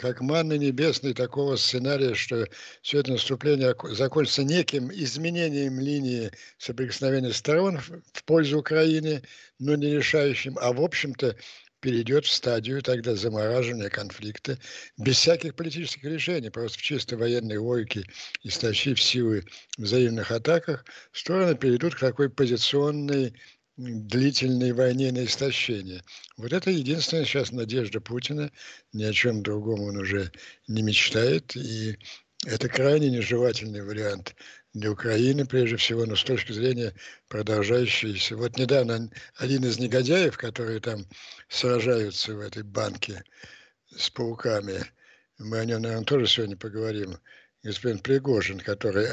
[0.00, 2.48] как манны небесной такого сценария, что
[2.80, 9.22] все это наступление закончится неким изменением линии соприкосновения сторон в пользу Украины,
[9.58, 11.36] но не решающим, а в общем-то
[11.80, 14.58] перейдет в стадию тогда замораживания конфликта
[14.96, 18.04] без всяких политических решений, просто в чисто военной логике,
[18.42, 19.44] истощив силы
[19.76, 23.34] в взаимных атаках, стороны перейдут к такой позиционной
[23.80, 26.02] длительной войне на истощение.
[26.36, 28.50] Вот это единственная сейчас надежда Путина.
[28.92, 30.30] Ни о чем другом он уже
[30.68, 31.56] не мечтает.
[31.56, 31.98] И
[32.46, 34.34] это крайне нежелательный вариант
[34.74, 36.94] для Украины, прежде всего, но с точки зрения
[37.28, 38.36] продолжающейся.
[38.36, 41.06] Вот недавно один из негодяев, которые там
[41.48, 43.24] сражаются в этой банке
[43.96, 44.84] с пауками,
[45.38, 47.16] мы о нем, наверное, тоже сегодня поговорим,
[47.62, 49.06] господин Пригожин, который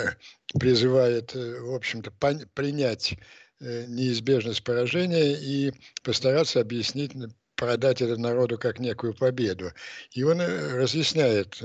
[0.59, 2.11] призывает, э, в общем-то,
[2.53, 3.22] принять Э,
[3.60, 7.14] неизбежность поражения и постараться объяснить,
[7.58, 9.74] продать это народу как некую победу.
[10.12, 11.60] И он э, разъясняет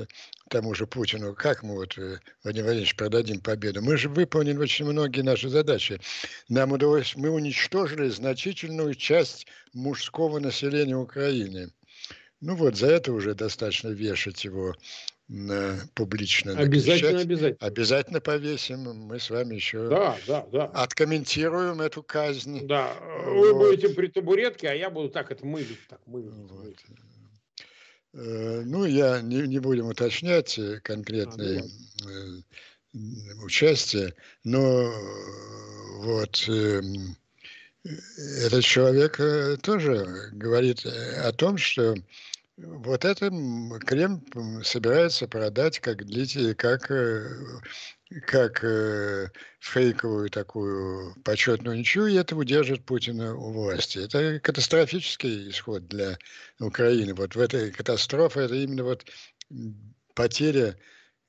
[0.49, 3.82] тому же Путину, как мы вот, э, Владимир Владимирович, продадим победу.
[3.82, 6.01] Мы же выполнили очень многие наши задачи.
[6.49, 11.70] Нам удалось, мы уничтожили значительную часть мужского населения Украины.
[12.40, 14.74] Ну вот, за это уже достаточно вешать его
[15.94, 17.66] публично Обязательно, обязательно.
[17.66, 18.80] Обязательно повесим.
[18.80, 20.64] Мы с вами еще да, да, да.
[20.66, 22.66] откомментируем эту казнь.
[22.66, 23.70] Да, вы вот.
[23.70, 25.78] будете при табуретке, а я буду так это мылить.
[25.88, 26.50] Так, мылить, вот.
[26.50, 26.78] мылить.
[28.14, 32.06] Э, ну, я не, не будем уточнять конкретные а,
[32.92, 33.44] да.
[33.44, 34.14] участия,
[34.44, 34.92] но
[36.00, 36.46] вот
[37.84, 41.94] этот человек э, тоже говорит о том, что
[42.62, 43.30] вот это
[43.84, 44.24] крем
[44.64, 47.28] собирается продать как длительный, как, э,
[48.26, 53.98] как э, фейковую такую почетную ничью, и это удержит Путина у власти.
[53.98, 56.18] Это катастрофический исход для
[56.60, 57.14] Украины.
[57.14, 59.04] Вот в этой катастрофе это именно вот
[60.14, 60.76] потеря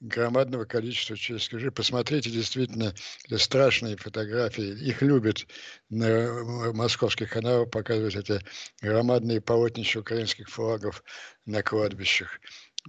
[0.03, 1.71] громадного количества человеческих жизней.
[1.71, 2.93] Посмотрите, действительно,
[3.37, 4.77] страшные фотографии.
[4.85, 5.47] Их любят
[5.89, 8.43] на московских каналах показывать это
[8.81, 11.03] громадные полотнища украинских флагов
[11.45, 12.39] на кладбищах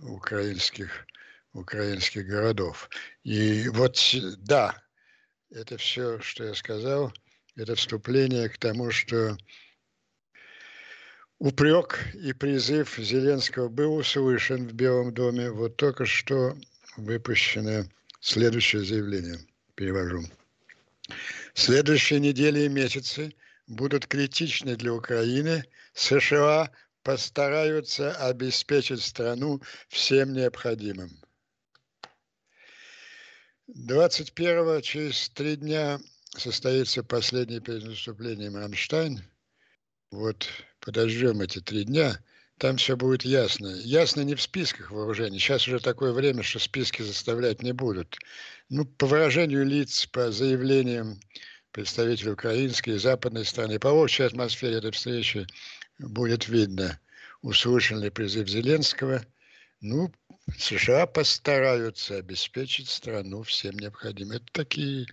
[0.02, 1.06] украинских,
[1.52, 2.90] украинских городов.
[3.22, 3.96] И вот,
[4.38, 4.82] да,
[5.50, 7.12] это все, что я сказал,
[7.54, 9.36] это вступление к тому, что
[11.38, 15.52] упрек и призыв Зеленского был услышан в Белом доме.
[15.52, 16.56] Вот только что
[16.96, 17.84] выпущено
[18.20, 19.38] следующее заявление.
[19.74, 20.24] Перевожу.
[21.54, 23.34] Следующие недели и месяцы
[23.66, 25.64] будут критичны для Украины.
[25.94, 26.70] США
[27.02, 31.10] постараются обеспечить страну всем необходимым.
[33.66, 35.98] 21 через три дня
[36.36, 39.22] состоится последнее перед наступлением Рамштайн.
[40.10, 40.46] Вот
[40.80, 42.18] подождем эти три дня–
[42.58, 43.68] там все будет ясно.
[43.82, 45.38] Ясно не в списках вооружений.
[45.38, 48.16] Сейчас уже такое время, что списки заставлять не будут.
[48.68, 51.20] Ну, по выражению лиц, по заявлениям
[51.72, 55.46] представителей украинской и западной страны, по общей атмосфере этой встречи
[55.98, 57.00] будет видно,
[57.42, 59.24] услышан ли призыв Зеленского.
[59.80, 60.12] Ну,
[60.56, 64.36] США постараются обеспечить страну всем необходимым.
[64.36, 65.06] Это такие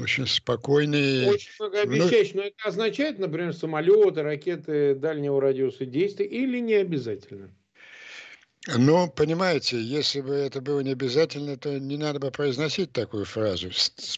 [0.00, 1.28] очень спокойные.
[1.28, 7.54] Очень многообещающие, но это означает, например, самолеты, ракеты дальнего радиуса действия или не обязательно?
[8.68, 13.70] Ну, понимаете, если бы это было не обязательно, то не надо бы произносить такую фразу.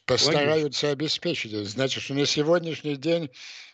[0.04, 0.90] Постараются Логично.
[0.90, 1.52] обеспечить.
[1.66, 3.30] Значит, что на сегодняшний день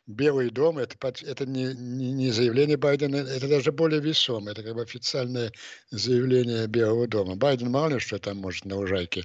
[0.07, 4.75] Белый дом, это, это не, не, не заявление Байдена, это даже более весомое, это как
[4.75, 5.53] бы официальное
[5.91, 7.37] заявление Белого дома.
[7.37, 9.25] Байден мало ли что там может на ужайке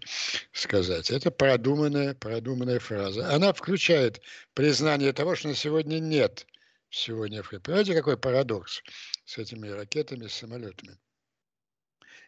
[0.51, 1.09] сказать.
[1.09, 3.33] Это продуманная, продуманная фраза.
[3.33, 4.21] Она включает
[4.53, 6.45] признание того, что на сегодня нет
[6.89, 7.63] всего необходимого.
[7.63, 8.81] Понимаете, какой парадокс
[9.25, 10.97] с этими ракетами, с самолетами?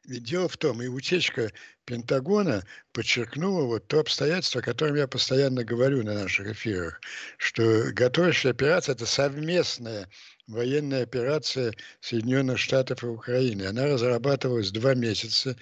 [0.08, 1.52] Ведь дело в том, и утечка
[1.84, 7.02] Пентагона подчеркнула вот то обстоятельство, о котором я постоянно говорю на наших эфирах,
[7.38, 10.10] что готовящая операция– это совместная
[10.48, 13.64] военная операция Соединенных Штатов и Украины.
[13.64, 15.56] Она разрабатывалась два месяца,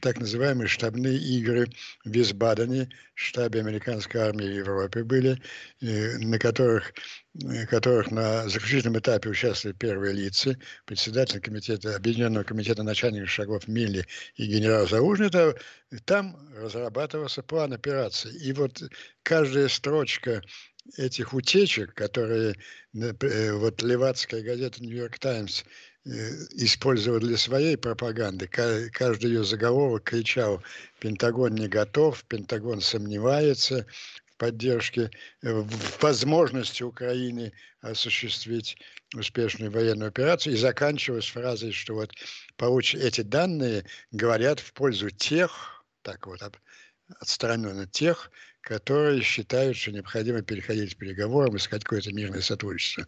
[0.00, 1.68] так называемые штабные игры
[2.04, 5.40] в Висбадене, штабе американской армии в Европе были,
[5.80, 6.92] э, на которых,
[7.40, 14.06] э, которых на заключительном этапе участвовали первые лица, председатель комитета, Объединенного комитета начальников шагов Милли
[14.36, 15.30] и генерал Заужный,
[16.04, 18.32] там разрабатывался план операции.
[18.42, 18.82] И вот
[19.22, 20.42] каждая строчка
[20.96, 22.56] этих утечек, которые
[22.94, 25.62] э, вот левацкая газета «Нью-Йорк Таймс»
[26.04, 26.10] э,
[26.52, 28.48] использовала для своей пропаганды.
[28.48, 30.62] Каждый ее заголовок кричал
[30.98, 33.86] «Пентагон не готов», «Пентагон сомневается»,
[34.32, 35.10] в поддержке,
[35.42, 38.76] э, в возможности Украины осуществить
[39.14, 42.12] успешную военную операцию и заканчивалась фразой, что вот
[42.56, 42.94] получ...
[42.94, 46.40] эти данные говорят в пользу тех, так вот,
[47.20, 48.30] отстраненно тех,
[48.62, 53.04] которые считают, что необходимо переходить к переговорам, искать какое-то мирное сотрудничество.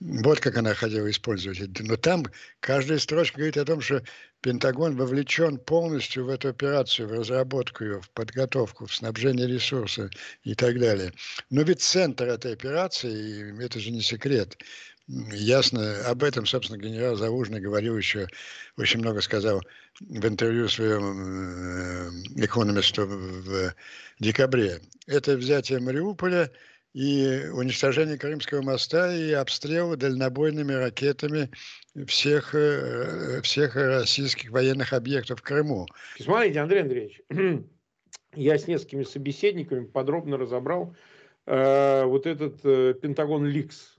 [0.00, 1.80] Вот как она хотела использовать.
[1.80, 2.26] Но там
[2.60, 4.02] каждая строчка говорит о том, что
[4.42, 10.10] Пентагон вовлечен полностью в эту операцию, в разработку ее, в подготовку, в снабжение ресурсов
[10.44, 11.12] и так далее.
[11.48, 14.58] Но ведь центр этой операции, это же не секрет,
[15.32, 16.06] ясно.
[16.06, 18.28] Об этом, собственно, генерал Заужный говорил еще,
[18.76, 19.60] очень много сказал
[20.00, 23.74] в интервью своем экономисту в
[24.18, 24.80] декабре.
[25.06, 26.50] Это взятие Мариуполя
[26.94, 31.50] и уничтожение Крымского моста и обстрел дальнобойными ракетами
[32.06, 35.86] всех, э, всех российских военных объектов в Крыму.
[36.18, 37.22] Смотрите, Андрей Андреевич,
[38.34, 40.94] я с несколькими собеседниками подробно разобрал
[41.46, 43.96] э, вот этот э, Пентагон Ликс.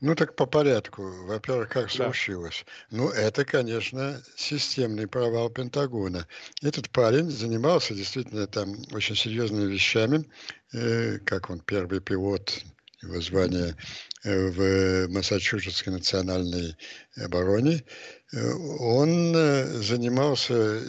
[0.00, 1.02] Ну так по порядку.
[1.26, 1.90] Во-первых, как да.
[1.90, 2.64] случилось?
[2.90, 6.26] Ну, это, конечно, системный провал Пентагона.
[6.62, 10.24] Этот парень занимался действительно там очень серьезными вещами,
[10.72, 12.64] э, как он первый пилот
[13.04, 13.76] его звание
[14.24, 16.76] э, в Массачусетской национальной
[17.16, 17.84] обороне.
[18.32, 20.80] Э, он э, занимался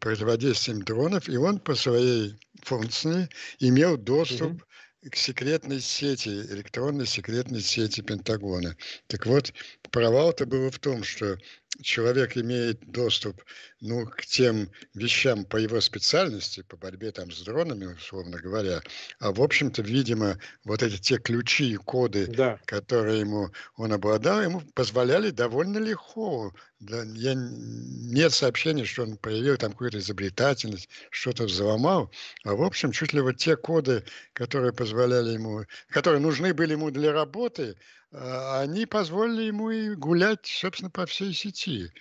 [0.00, 3.28] противодействием дронов, и он по своей функции
[3.58, 4.69] имел доступ mm-hmm
[5.08, 8.76] к секретной сети, электронной секретной сети Пентагона.
[9.06, 9.52] Так вот,
[9.90, 11.38] провал-то было в том, что
[11.82, 13.42] человек имеет доступ
[13.80, 18.82] ну, к тем вещам по его специальности, по борьбе там с дронами, условно говоря,
[19.18, 22.60] а в общем-то, видимо, вот эти те ключи и коды, да.
[22.66, 26.52] которые ему он обладал, ему позволяли довольно легко.
[26.80, 32.10] Да, я, нет сообщений, что он проявил там какую-то изобретательность, что-то взломал,
[32.44, 36.90] а в общем, чуть ли вот те коды, которые позволяли ему, которые нужны были ему
[36.90, 37.76] для работы,
[38.12, 41.92] они позволили ему и гулять, собственно, по всей сети.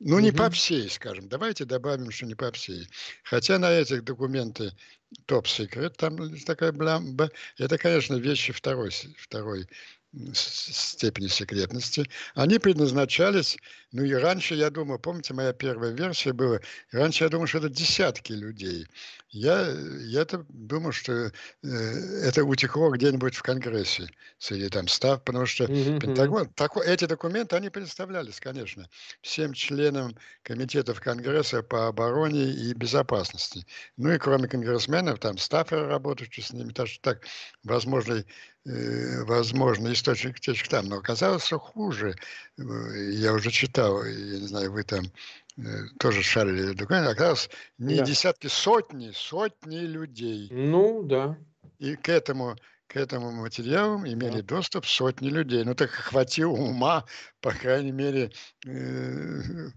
[0.00, 1.28] Ну, не по всей, скажем.
[1.28, 2.88] Давайте добавим, что не по всей.
[3.22, 4.72] Хотя на этих документы
[5.26, 7.30] топ-секрет, там такая блямба.
[7.56, 9.68] Это, конечно, вещи второй, второй
[10.34, 13.56] степени секретности, они предназначались,
[13.92, 17.68] ну и раньше я думал, помните, моя первая версия была, раньше я думал, что это
[17.68, 18.86] десятки людей.
[19.32, 19.66] Я,
[20.00, 21.32] я-то думал, что э,
[21.62, 26.00] это утекло где-нибудь в Конгрессе среди там став, потому что mm-hmm.
[26.00, 28.88] Пентагон, так, эти документы, они представлялись, конечно,
[29.22, 33.66] всем членам комитетов Конгресса по обороне и безопасности.
[33.96, 37.24] Ну и кроме конгрессменов, там стаферы работающие с ними, так что так,
[37.64, 38.24] возможно,
[38.66, 42.14] э, возможно, источник течек там, но оказалось, что хуже.
[42.58, 42.62] Э,
[43.12, 45.04] я уже читал, я не знаю, вы там
[45.56, 45.62] э,
[45.98, 48.04] тоже шарили документы, оказалось не да.
[48.04, 50.48] десятки, сотни, сотни людей.
[50.50, 51.36] Ну, да.
[51.78, 52.56] И к этому
[52.92, 54.56] к этому материалу имели да.
[54.56, 55.64] доступ сотни людей.
[55.64, 57.06] Ну так хватило ума,
[57.40, 58.32] по крайней мере,
[58.66, 59.70] э,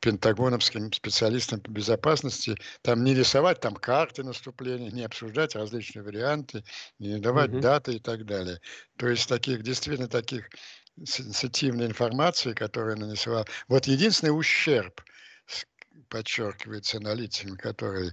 [0.00, 6.64] пентагоновским специалистам по безопасности там не рисовать там карты наступления, не обсуждать различные варианты,
[6.98, 7.60] не давать угу.
[7.60, 8.60] даты и так далее.
[8.96, 10.48] То есть таких действительно таких
[11.04, 13.44] сенситивной информации, которая нанесла...
[13.68, 15.02] Вот единственный ущерб,
[16.08, 18.12] подчеркивается аналитиками, который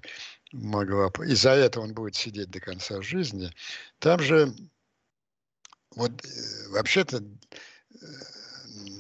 [0.51, 1.11] могла...
[1.25, 3.51] И за это он будет сидеть до конца жизни.
[3.99, 4.53] Там же
[5.95, 8.05] вот э, вообще-то э,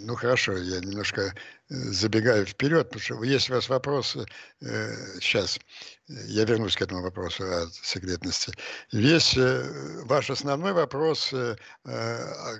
[0.05, 1.31] ну хорошо, я немножко э,
[1.69, 4.25] забегаю вперед, потому что есть у вас вопросы,
[4.61, 5.59] сейчас
[6.07, 8.53] я вернусь к этому вопросу о секретности.
[8.91, 9.35] Весь
[10.05, 12.57] ваш основной вопрос, а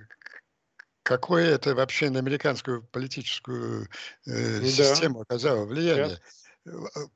[1.03, 3.87] какое это вообще на американскую политическую
[4.25, 4.67] э, да.
[4.67, 6.07] систему оказало влияние?
[6.07, 6.19] Да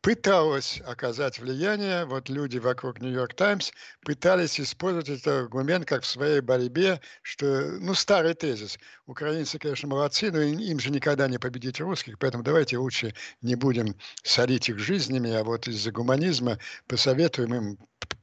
[0.02, 3.72] пыталась оказать влияние, вот люди вокруг Нью-Йорк Таймс
[4.04, 10.32] пытались использовать этот аргумент как в своей борьбе, что, ну, старый тезис, украинцы, конечно, молодцы,
[10.32, 15.32] но им же никогда не победить русских, поэтому давайте лучше не будем солить их жизнями,
[15.32, 17.80] а вот из-за гуманизма посоветуем им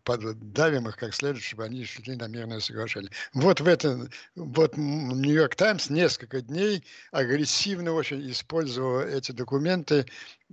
[0.06, 3.10] давим их как следует, чтобы они шли на мирное соглашение.
[3.32, 10.06] Вот в это, вот Нью-Йорк Таймс несколько дней агрессивно очень использовал эти документы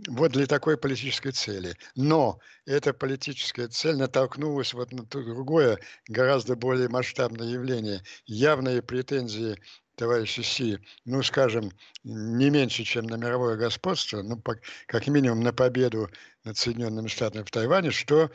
[0.07, 1.75] вот для такой политической цели.
[1.95, 8.01] Но эта политическая цель натолкнулась вот на другое, гораздо более масштабное явление.
[8.25, 9.57] Явные претензии
[9.95, 11.71] товарища Си, ну, скажем,
[12.03, 14.41] не меньше, чем на мировое господство, ну,
[14.87, 16.09] как минимум на победу
[16.43, 18.31] над Соединенными Штатами в Тайване, что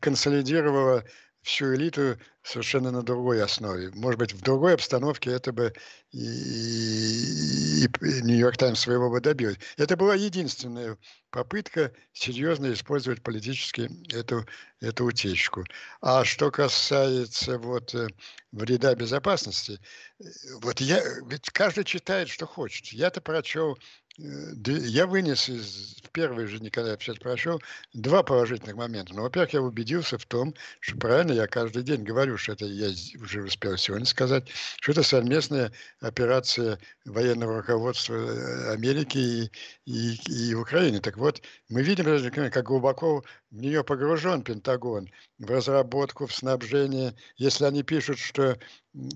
[0.00, 1.04] консолидировало
[1.46, 3.92] всю элиту совершенно на другой основе.
[3.94, 5.72] Может быть, в другой обстановке это бы
[6.10, 7.86] и
[8.22, 9.58] Нью-Йорк Таймс своего бы добилась.
[9.76, 10.98] Это была единственная
[11.30, 14.44] попытка серьезно использовать политически эту,
[14.80, 15.64] эту утечку.
[16.00, 18.08] А что касается вот э,
[18.50, 19.78] вреда безопасности,
[20.18, 20.24] э,
[20.62, 22.86] вот я, ведь каждый читает, что хочет.
[22.86, 23.78] Я-то прочел
[24.18, 27.60] я вынес из в первый же, никогда я сейчас прошел,
[27.92, 29.14] два положительных момента.
[29.14, 32.88] Ну, во-первых, я убедился в том, что правильно я каждый день говорю, что это я
[33.20, 34.48] уже успел сегодня сказать,
[34.80, 39.50] что это совместная операция военного руководства э, Америки и,
[39.84, 41.00] и, и Украины.
[41.00, 42.06] Так вот, мы видим,
[42.50, 47.14] как глубоко в нее погружен Пентагон, в разработку, в снабжение.
[47.36, 48.58] Если они пишут, что,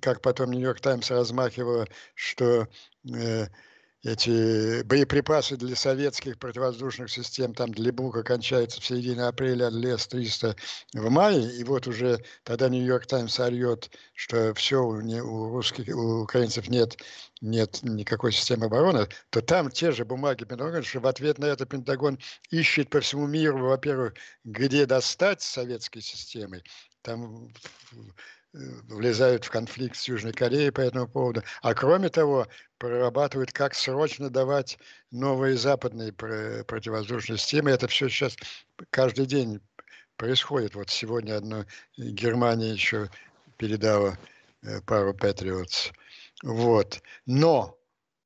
[0.03, 2.69] как потом Нью-Йорк Таймс размахивало, что
[3.15, 3.47] э,
[4.03, 10.57] эти боеприпасы для советских противовоздушных систем, там для Бука кончаются в середине апреля, Лес-300
[10.95, 16.69] в мае, и вот уже тогда Нью-Йорк Таймс орет, что все, у, русских, у украинцев
[16.69, 16.97] нет,
[17.43, 21.67] нет никакой системы обороны, то там те же бумаги Пентагона, что в ответ на это
[21.67, 22.19] Пентагон
[22.51, 26.63] ищет по всему миру, во-первых, где достать советской системой,
[27.03, 27.53] там
[28.53, 31.43] влезают в конфликт с Южной Кореей по этому поводу.
[31.63, 32.47] А кроме того,
[32.79, 34.79] прорабатывают, как срочно давать
[35.11, 37.71] новые западные противовоздушные системы.
[37.71, 38.37] Это все сейчас
[38.91, 39.61] каждый день
[40.17, 40.75] происходит.
[40.75, 43.09] Вот сегодня одна Германия еще
[43.57, 44.19] передала
[44.63, 45.91] э, пару Патриотс.
[46.43, 47.03] Вот.
[47.27, 47.80] Но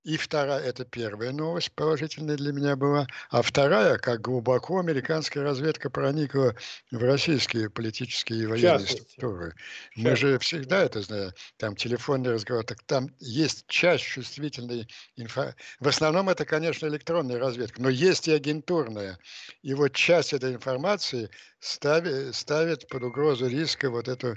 [0.04, 3.06] и вторая, это первая новость положительная для меня была.
[3.30, 6.54] А вторая, как глубоко американская разведка проникла
[6.90, 9.54] в российские политические и военные структуры.
[9.96, 11.32] Мы же всегда это знаем.
[11.56, 12.64] Там телефонный разговор.
[12.64, 14.86] Так там есть часть чувствительной
[15.16, 15.58] информации.
[15.80, 17.80] В основном это, конечно, электронная разведка.
[17.80, 19.18] Но есть и агентурная.
[19.62, 21.30] И вот часть этой информации
[21.60, 24.36] ставит, ставит под угрозу риска вот эту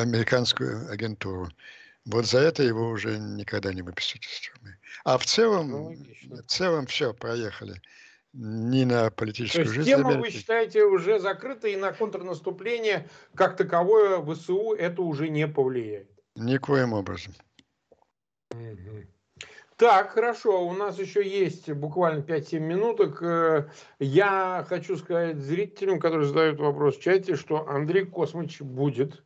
[0.00, 1.50] американскую агентуру.
[2.06, 4.76] Вот за это его уже никогда не выпустят из тюрьмы.
[5.04, 7.80] А в целом, ну, в целом все, проехали.
[8.34, 9.90] Не на политическую То есть жизнь.
[9.90, 10.26] Тема, Америки.
[10.26, 16.10] вы считаете, уже закрыта, и на контрнаступление как таковое ВСУ это уже не повлияет?
[16.34, 17.32] Никоим образом.
[19.76, 23.22] Так, хорошо, у нас еще есть буквально 5-7 минуток.
[23.22, 29.24] Э, я хочу сказать зрителям, которые задают вопрос в чате, что Андрей Космыч будет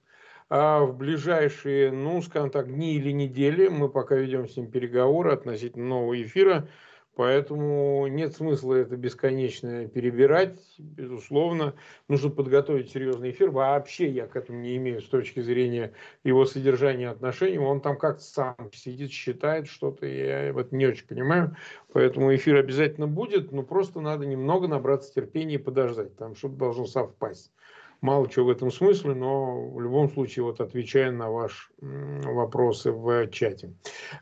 [0.50, 5.32] а в ближайшие, ну, скажем так, дни или недели мы пока ведем с ним переговоры
[5.32, 6.68] относительно нового эфира,
[7.14, 11.74] поэтому нет смысла это бесконечно перебирать, безусловно.
[12.08, 13.50] Нужно подготовить серьезный эфир.
[13.50, 15.92] Вообще я к этому не имею с точки зрения
[16.24, 17.58] его содержания отношений.
[17.58, 21.56] Он там как-то сам сидит, считает что-то, я вот не очень понимаю.
[21.92, 26.16] Поэтому эфир обязательно будет, но просто надо немного набраться терпения и подождать.
[26.16, 27.52] Там что-то должно совпасть
[28.00, 33.28] мало чего в этом смысле, но в любом случае вот отвечая на ваши вопросы в
[33.28, 33.74] чате.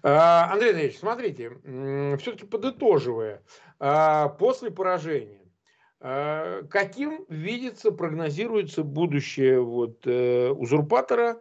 [0.03, 1.53] А, Андрей Андреевич, смотрите,
[2.18, 3.43] все-таки подытоживая,
[3.79, 5.41] а, после поражения,
[6.01, 11.41] а, каким видится, прогнозируется будущее вот, э, узурпатора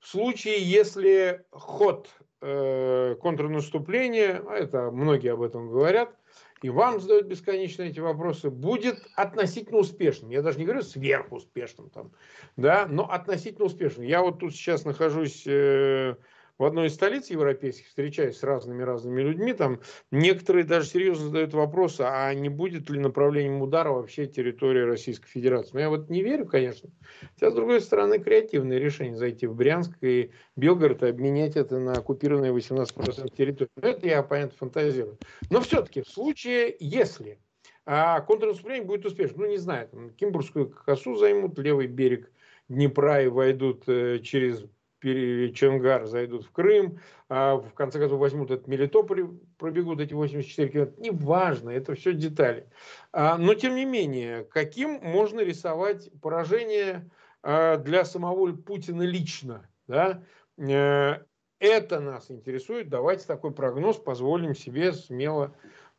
[0.00, 2.08] в случае, если ход
[2.40, 6.16] э, контрнаступления, это многие об этом говорят,
[6.62, 10.30] и вам задают бесконечно эти вопросы, будет относительно успешным.
[10.30, 12.12] Я даже не говорю сверхуспешным, там,
[12.56, 14.06] да, но относительно успешным.
[14.06, 16.14] Я вот тут сейчас нахожусь э,
[16.62, 19.80] в одной из столиц европейских, встречаюсь с разными-разными людьми, там
[20.12, 25.72] некоторые даже серьезно задают вопрос, а не будет ли направлением удара вообще территория Российской Федерации.
[25.74, 26.88] Но я вот не верю, конечно.
[27.34, 31.94] Хотя, с другой стороны, креативное решение зайти в Брянск и Белгород и обменять это на
[31.94, 33.68] оккупированные 18% территории.
[33.74, 35.18] Но это я, понятно, фантазирую.
[35.50, 37.40] Но все-таки в случае, если
[37.86, 39.40] а контрнаступление будет успешным.
[39.40, 42.30] Ну, не знаю, там, Кимбургскую косу займут, левый берег
[42.68, 44.64] Днепра и войдут э, через
[45.02, 49.28] Чонгар зайдут в Крым, а в конце концов возьмут этот Мелитополь,
[49.58, 51.00] пробегут эти 84 километра.
[51.00, 52.68] Неважно, это все детали.
[53.12, 57.10] А, но тем не менее, каким можно рисовать поражение
[57.42, 59.68] а, для самого Путина лично?
[59.88, 60.22] Да?
[60.58, 61.24] Э,
[61.58, 62.88] это нас интересует.
[62.88, 65.54] Давайте такой прогноз позволим себе смело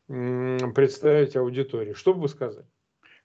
[0.08, 1.93] представить аудитории.
[1.93, 2.68] Что бы вы сказали?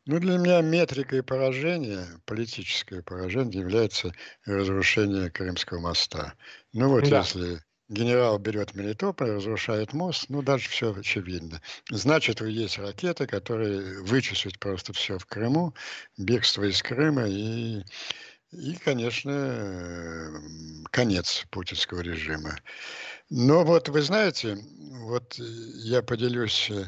[0.09, 4.11] Ну, для меня метрикой поражения, политическое поражение, является
[4.46, 6.32] разрушение Крымского моста.
[6.72, 7.18] Ну вот да.
[7.18, 11.61] если генерал берет Мелитополь, разрушает мост, ну дальше все очевидно.
[11.90, 15.74] Значит, есть ракеты, которые вычислят просто все в Крыму,
[16.16, 17.82] бегство из Крыма и,
[18.52, 20.40] и конечно,
[20.90, 22.56] конец путинского режима.
[23.28, 24.56] Но вот вы знаете,
[25.02, 26.86] вот я поделюсь э,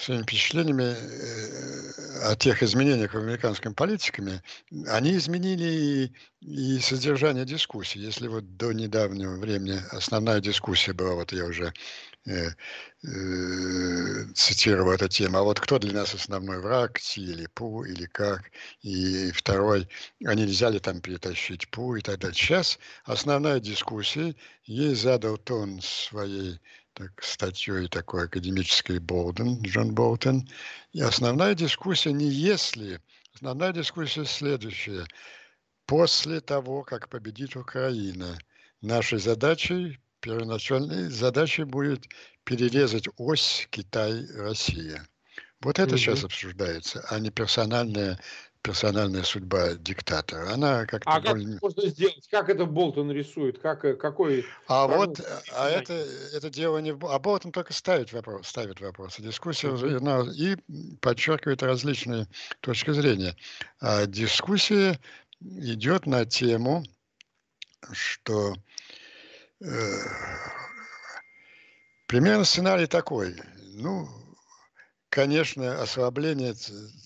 [0.00, 4.42] своими впечатлениями э, о тех изменениях в американском политиками,
[4.86, 7.98] они изменили и, и содержание дискуссии.
[7.98, 11.72] Если вот до недавнего времени основная дискуссия была, вот я уже
[12.26, 12.50] э,
[13.02, 18.06] э, цитировал эту тему, а вот кто для нас основной враг, Си или Пу, или
[18.06, 18.50] как,
[18.82, 19.88] и второй,
[20.24, 22.36] а нельзя ли там перетащить Пу и так далее.
[22.36, 24.34] Сейчас основная дискуссия,
[24.64, 26.60] ей задал тон своей
[27.00, 30.46] так, статьей такой академической Болден, Джон Болтон.
[30.92, 33.00] И основная дискуссия не если,
[33.34, 35.06] основная дискуссия следующая.
[35.86, 38.38] После того, как победит Украина,
[38.82, 42.04] нашей задачей, первоначальной задачей будет
[42.44, 45.08] перерезать ось Китай-Россия.
[45.62, 45.98] Вот это угу.
[45.98, 48.20] сейчас обсуждается, а не персональная
[48.62, 50.52] персональная судьба диктатора.
[50.52, 51.54] Она как-то а более...
[51.54, 52.28] как можно сделать?
[52.30, 53.58] Как это Болтон рисует?
[53.58, 54.46] Как, э, какой...
[54.66, 55.20] А вот,
[55.52, 55.94] а это,
[56.34, 56.90] это дело не.
[56.90, 59.22] А Болтон только ставит вопрос, ставит вопросы.
[59.22, 60.32] Дискуссия mm-hmm.
[60.32, 62.26] и подчеркивает различные
[62.60, 63.34] точки зрения.
[63.80, 64.98] А дискуссия
[65.40, 66.84] идет на тему,
[67.92, 68.54] что
[69.60, 69.66] э,
[72.06, 73.36] примерно сценарий такой.
[73.74, 74.08] Ну,
[75.10, 76.54] конечно, ослабление,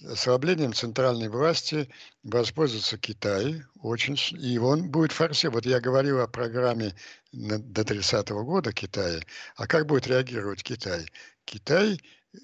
[0.07, 1.89] ослаблением центральной власти
[2.23, 5.65] воспользуется Китай очень, и он будет форсировать.
[5.65, 6.95] Вот я говорил о программе
[7.33, 9.21] до 30-го года Китая,
[9.57, 11.07] а как будет реагировать Китай?
[11.45, 12.01] Китай,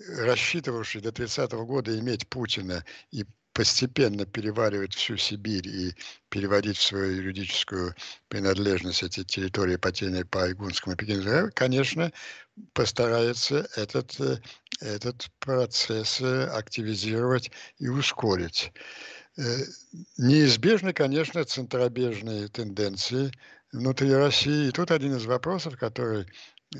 [0.08, 5.94] рассчитывавший до 30-го года иметь Путина и постепенно переваривать всю Сибирь и
[6.28, 7.94] переводить в свою юридическую
[8.28, 12.12] принадлежность эти территории, потерянные по Айгунскому и Пекинскому, конечно,
[12.72, 14.38] постарается этот, э,
[14.81, 18.72] этот процесс э, активизировать и ускорить.
[19.37, 19.43] Э,
[20.16, 23.31] неизбежны, конечно, центробежные тенденции
[23.72, 24.68] внутри России.
[24.68, 26.26] И тут один из вопросов, который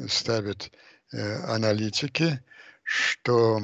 [0.09, 0.71] ставят
[1.13, 2.41] аналитики,
[2.85, 3.61] что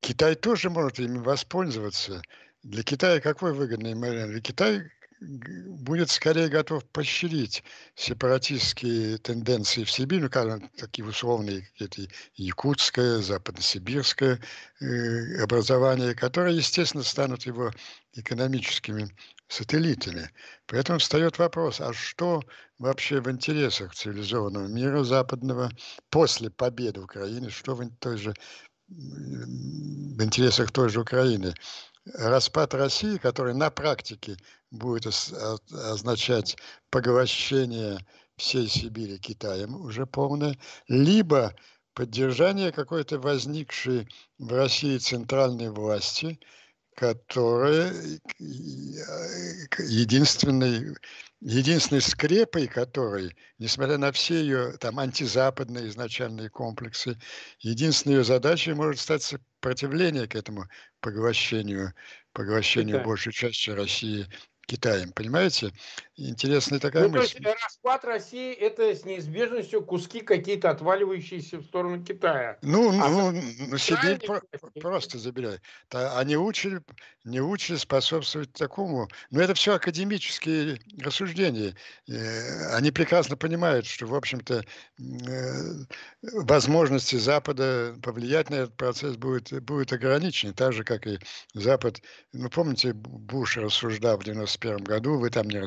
[0.00, 2.22] Китай тоже может ими воспользоваться.
[2.62, 4.30] Для Китая какой выгодный момент?
[4.30, 4.84] Для Китая
[5.20, 7.62] будет скорее готов поощрить
[7.94, 14.40] сепаратистские тенденции в Сибири, ну, как, такие условные какие-то якутское, западносибирское
[14.80, 17.70] э, образование, которые, естественно, станут его
[18.14, 19.14] экономическими
[19.48, 20.30] сателлитами.
[20.66, 22.42] Поэтому встает вопрос, а что
[22.78, 25.70] вообще в интересах цивилизованного мира западного
[26.08, 28.34] после победы Украины, что в той же
[28.88, 31.54] в интересах той же Украины.
[32.14, 34.36] Распад России, который на практике
[34.70, 36.56] будет означать
[36.90, 38.04] поглощение
[38.36, 40.56] всей Сибири Китаем уже полное,
[40.88, 41.54] либо
[41.94, 44.08] поддержание какой-то возникшей
[44.38, 46.40] в России центральной власти,
[46.94, 47.92] которая
[49.78, 50.94] единственной
[51.40, 57.18] единственной скрепой которой, несмотря на все ее там антизападные изначальные комплексы,
[57.60, 60.68] единственной ее задачей может стать сопротивление к этому
[61.00, 61.94] поглощению,
[62.32, 63.04] поглощению Китай.
[63.04, 64.26] большей части России
[64.70, 65.12] Китаем.
[65.12, 65.72] Понимаете?
[66.20, 67.42] Интересная такая ну, мысль.
[67.42, 72.58] То есть распад России это с неизбежностью куски какие-то отваливающиеся в сторону Китая.
[72.60, 73.32] Ну, а ну,
[73.68, 74.42] ну Сибирь про-
[74.80, 75.60] просто забирай.
[75.90, 76.82] Они учили,
[77.24, 79.08] не учили способствовать такому.
[79.30, 81.74] Но это все академические рассуждения.
[82.06, 84.62] Э, они прекрасно понимают, что, в общем-то,
[84.98, 90.52] э, возможности Запада повлиять на этот процесс будет, будет ограничены.
[90.52, 91.18] Так же, как и
[91.54, 92.02] Запад.
[92.34, 95.58] Ну, помните, Буш рассуждал в 91 году, вы там не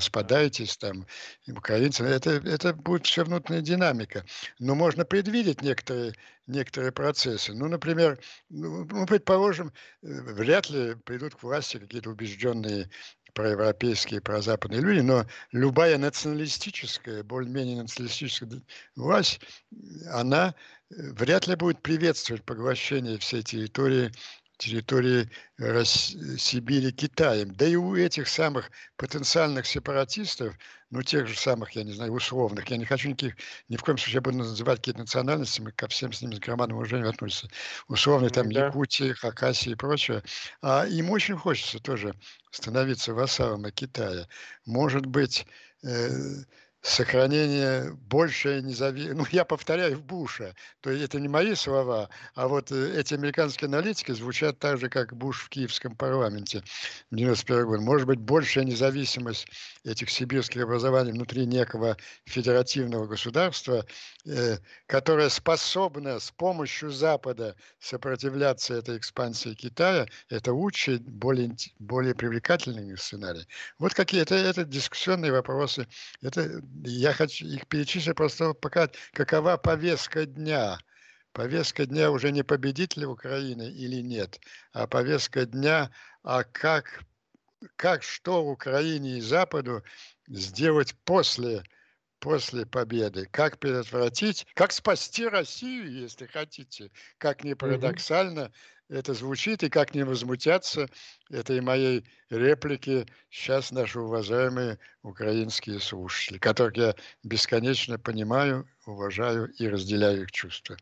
[0.43, 1.05] распадаетесь, там,
[1.47, 2.03] украинцы.
[2.03, 4.25] Это, это будет все внутренняя динамика.
[4.59, 6.13] Но можно предвидеть некоторые,
[6.47, 7.53] некоторые процессы.
[7.53, 8.19] Ну, например,
[8.49, 9.71] ну, ну предположим,
[10.01, 12.89] э, вряд ли придут к власти какие-то убежденные
[13.33, 18.61] проевропейские, прозападные люди, но любая националистическая, более-менее националистическая
[18.95, 19.39] власть,
[20.11, 20.53] она э,
[21.13, 24.11] вряд ли будет приветствовать поглощение всей территории
[24.57, 27.53] территории России, Сибири Китаем.
[27.55, 30.55] Да и у этих самых потенциальных сепаратистов,
[30.89, 33.35] ну, тех же самых, я не знаю, условных, я не хочу никаких,
[33.67, 36.39] ни в коем случае я буду называть какие-то национальности, мы ко всем с ними с
[36.39, 37.49] громадным уважением относимся.
[37.87, 38.67] Условные там да.
[38.67, 40.23] Якутии, Хакасии и прочее.
[40.61, 42.13] А им очень хочется тоже
[42.51, 44.27] становиться вассалом Китая.
[44.65, 45.47] Может быть,
[45.83, 46.09] э,
[46.83, 49.17] сохранение большее независимости.
[49.17, 50.53] Ну, я повторяю в Буша.
[50.81, 54.89] То есть это не мои слова, а вот э, эти американские аналитики звучат так же,
[54.89, 56.61] как Буш в киевском парламенте
[57.09, 57.79] в 91 год.
[57.79, 59.47] Может быть, большая независимость
[59.85, 63.85] этих сибирских образований внутри некого федеративного государства,
[64.25, 72.97] э, которое способно с помощью Запада сопротивляться этой экспансии Китая, это лучший, более, более привлекательный
[72.97, 73.47] сценарий.
[73.79, 75.87] Вот какие это, это дискуссионные вопросы.
[76.21, 80.79] Это я хочу их перечислить просто показать, какова повестка дня.
[81.31, 84.39] Повестка дня уже не победителя Украины или нет,
[84.71, 85.89] а повестка дня,
[86.21, 87.03] а как,
[87.75, 89.83] как что Украине и Западу
[90.27, 91.63] сделать после,
[92.19, 98.51] после победы, как предотвратить, как спасти Россию, если хотите, как ни парадоксально,
[98.93, 100.87] это звучит, и как не возмутятся
[101.29, 110.23] этой моей реплики сейчас наши уважаемые украинские слушатели, которых я бесконечно понимаю, уважаю и разделяю
[110.23, 110.77] их чувства.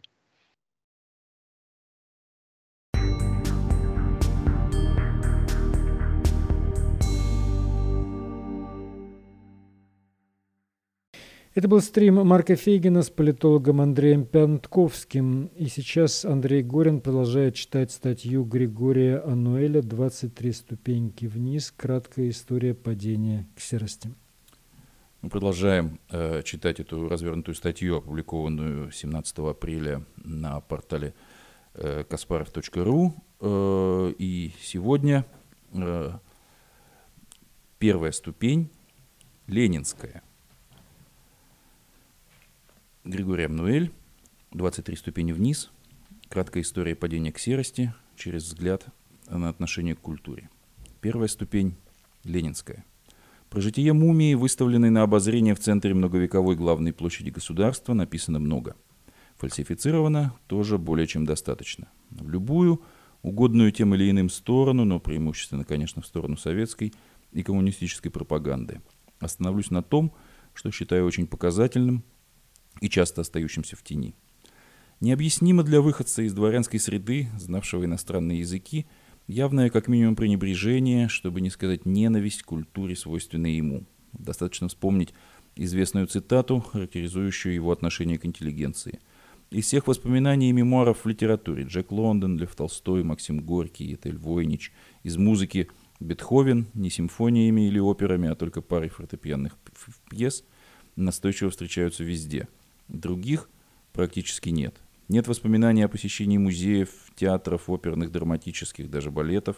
[11.54, 15.47] Это был стрим Марка Фейгина с политологом Андреем Пятковским.
[15.58, 21.74] И сейчас Андрей Горин продолжает читать статью Григория Ануэля «23 ступеньки вниз.
[21.76, 24.14] Краткая история падения к серости».
[25.22, 31.14] Мы продолжаем э, читать эту развернутую статью, опубликованную 17 апреля на портале
[31.74, 33.12] э, kasparov.ru.
[33.41, 35.26] Э, и сегодня
[35.74, 36.12] э,
[37.78, 38.70] первая ступень–
[39.47, 40.24] ленинская–
[43.04, 43.91] Григорий Амнуэль,
[44.52, 45.72] 23 ступени вниз,
[46.30, 48.86] краткая история падения к серости через взгляд
[49.28, 50.52] на отношение к культуре.
[51.02, 51.74] Первая ступень–
[52.24, 52.86] ленинская.
[53.49, 58.76] Про житие мумии, выставленной на обозрение в центре многовековой главной площади государства, написано много.
[59.38, 61.88] Фальсифицировано тоже более чем достаточно.
[62.12, 62.84] В любую,
[63.24, 66.93] угодную тем или иным сторону, но преимущественно, конечно, в сторону советской
[67.32, 68.80] и коммунистической пропаганды.
[69.20, 70.14] Остановлюсь на том,
[70.54, 72.04] что считаю очень показательным–
[72.80, 74.16] и часто остающимся в тени.
[75.02, 78.86] Необъяснимо для выходца из дворянской среды, знавшего иностранные языки,
[79.28, 83.86] явное как минимум пренебрежение, чтобы не сказать ненависть к культуре, свойственной ему.
[84.14, 85.16] Достаточно вспомнить
[85.56, 89.00] известную цитату, характеризующую его отношение к интеллигенции.
[89.50, 94.72] Из всех воспоминаний и мемуаров в литературе Джек Лондон, Лев Толстой, Максим Горький, Этель Войнич,
[95.02, 95.68] из музыки
[96.00, 99.58] Бетховен не симфониями или операми, а только парой фортепианных
[100.12, 100.44] пьес
[100.96, 102.48] настойчиво встречаются везде–
[102.92, 103.50] Других
[103.94, 104.76] практически нет.
[105.08, 109.58] Нет воспоминаний о посещении музеев, театров, оперных, драматических, даже балетов,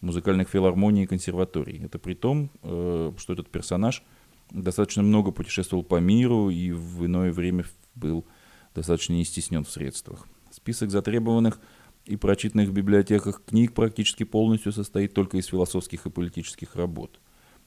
[0.00, 1.84] музыкальных филармоний и консерваторий.
[1.84, 4.02] Это при том, э, что этот персонаж
[4.50, 7.64] достаточно много путешествовал по миру и в иное время
[7.94, 8.26] был
[8.74, 10.26] достаточно не стеснен в средствах.
[10.50, 11.60] Список затребованных
[12.06, 17.20] и прочитанных в библиотеках книг практически полностью состоит только из философских и политических работ.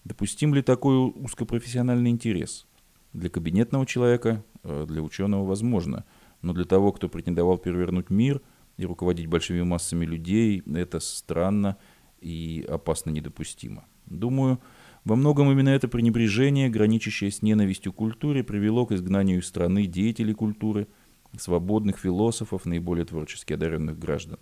[0.06, 2.66] Допустим ли такой узкопрофессиональный интерес?
[3.14, 6.06] Для кабинетного человека для ученого возможно,
[6.42, 8.42] но для того, кто претендовал перевернуть мир
[8.78, 11.78] и руководить большими массами людей, это странно
[12.22, 13.86] и опасно недопустимо.
[14.06, 14.60] Думаю,
[15.06, 19.86] во многом именно это пренебрежение, граничащее с ненавистью к культуре, привело к изгнанию из страны
[19.86, 20.88] деятелей культуры,
[21.38, 24.38] свободных философов, наиболее творчески одаренных граждан,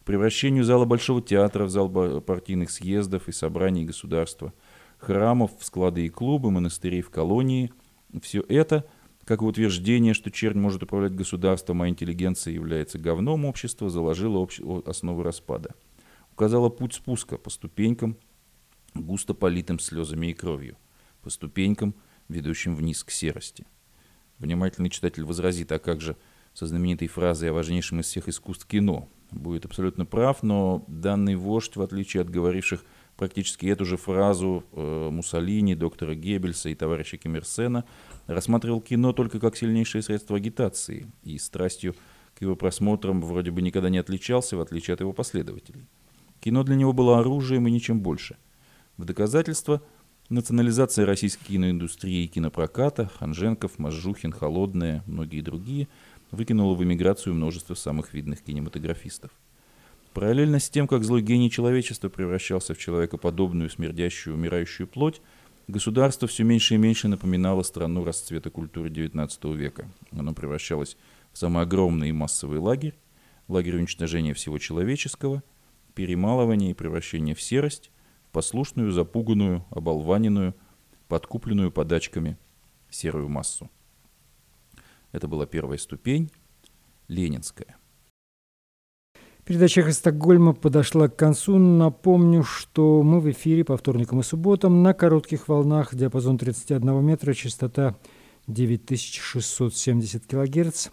[0.00, 1.90] к превращению зала Большого театра в зал
[2.22, 4.52] партийных съездов и собраний государства,
[4.98, 7.72] храмов в склады и клубы, монастырей в колонии.
[8.20, 8.86] Все это–
[9.30, 14.60] как и утверждение, что чернь может управлять государством, а интеллигенция является говном общества, заложила общ...
[14.86, 15.76] основы распада.
[16.32, 18.16] Указала путь спуска по ступенькам,
[18.92, 20.76] густо политым слезами и кровью,
[21.22, 21.94] по ступенькам,
[22.28, 23.68] ведущим вниз к серости.
[24.40, 26.16] Внимательный читатель возразит, а как же
[26.52, 29.08] со знаменитой фразой о важнейшем из всех искусств кино?
[29.30, 32.84] Будет абсолютно прав, но данный вождь, в отличие от говоривших
[33.20, 37.84] практически эту же фразу э, Муссолини, доктора Геббельса и товарища Кемерсена,
[38.26, 41.94] рассматривал кино только как сильнейшее средство агитации и страстью
[42.34, 45.86] к его просмотрам вроде бы никогда не отличался, в отличие от его последователей.
[46.40, 48.38] Кино для него было оружием и ничем больше.
[48.96, 49.82] В доказательство
[50.30, 55.88] национализация российской киноиндустрии и кинопроката, Ханженков, Мажухин, Холодная, многие другие,
[56.30, 59.30] выкинула в эмиграцию множество самых видных кинематографистов.
[60.14, 65.22] Параллельно с тем, как злой гений человечества превращался в человекоподобную, смердящую, умирающую плоть,
[65.68, 69.88] государство все меньше и меньше напоминало страну расцвета культуры XIX века.
[70.10, 70.96] Оно превращалось
[71.32, 72.98] в самый огромный и массовый лагерь,
[73.46, 75.44] лагерь уничтожения всего человеческого,
[75.94, 77.92] перемалывания и превращения в серость,
[78.28, 80.56] в послушную, запуганную, оболваненную,
[81.06, 82.36] подкупленную подачками
[82.90, 83.70] серую массу.
[85.12, 86.32] Это была первая ступень,
[87.06, 87.79] ленинская.
[89.50, 91.58] Передача из Стокгольма подошла к концу.
[91.58, 97.34] Напомню, что мы в эфире по вторникам и субботам на коротких волнах, диапазон 31 метра,
[97.34, 97.96] частота
[98.46, 100.90] 9670 килогерц.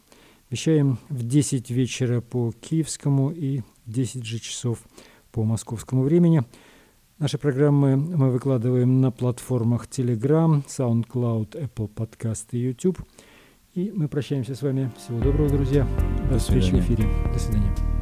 [0.49, 4.79] Вещаем в 10 вечера по киевскому и в 10 же часов
[5.31, 6.43] по московскому времени.
[7.19, 12.97] Наши программы мы выкладываем на платформах Telegram, SoundCloud, Apple Podcast и YouTube.
[13.75, 14.91] И мы прощаемся с вами.
[14.97, 15.87] Всего доброго, друзья.
[16.23, 17.07] До, До встречи в эфире.
[17.31, 17.96] До свидания.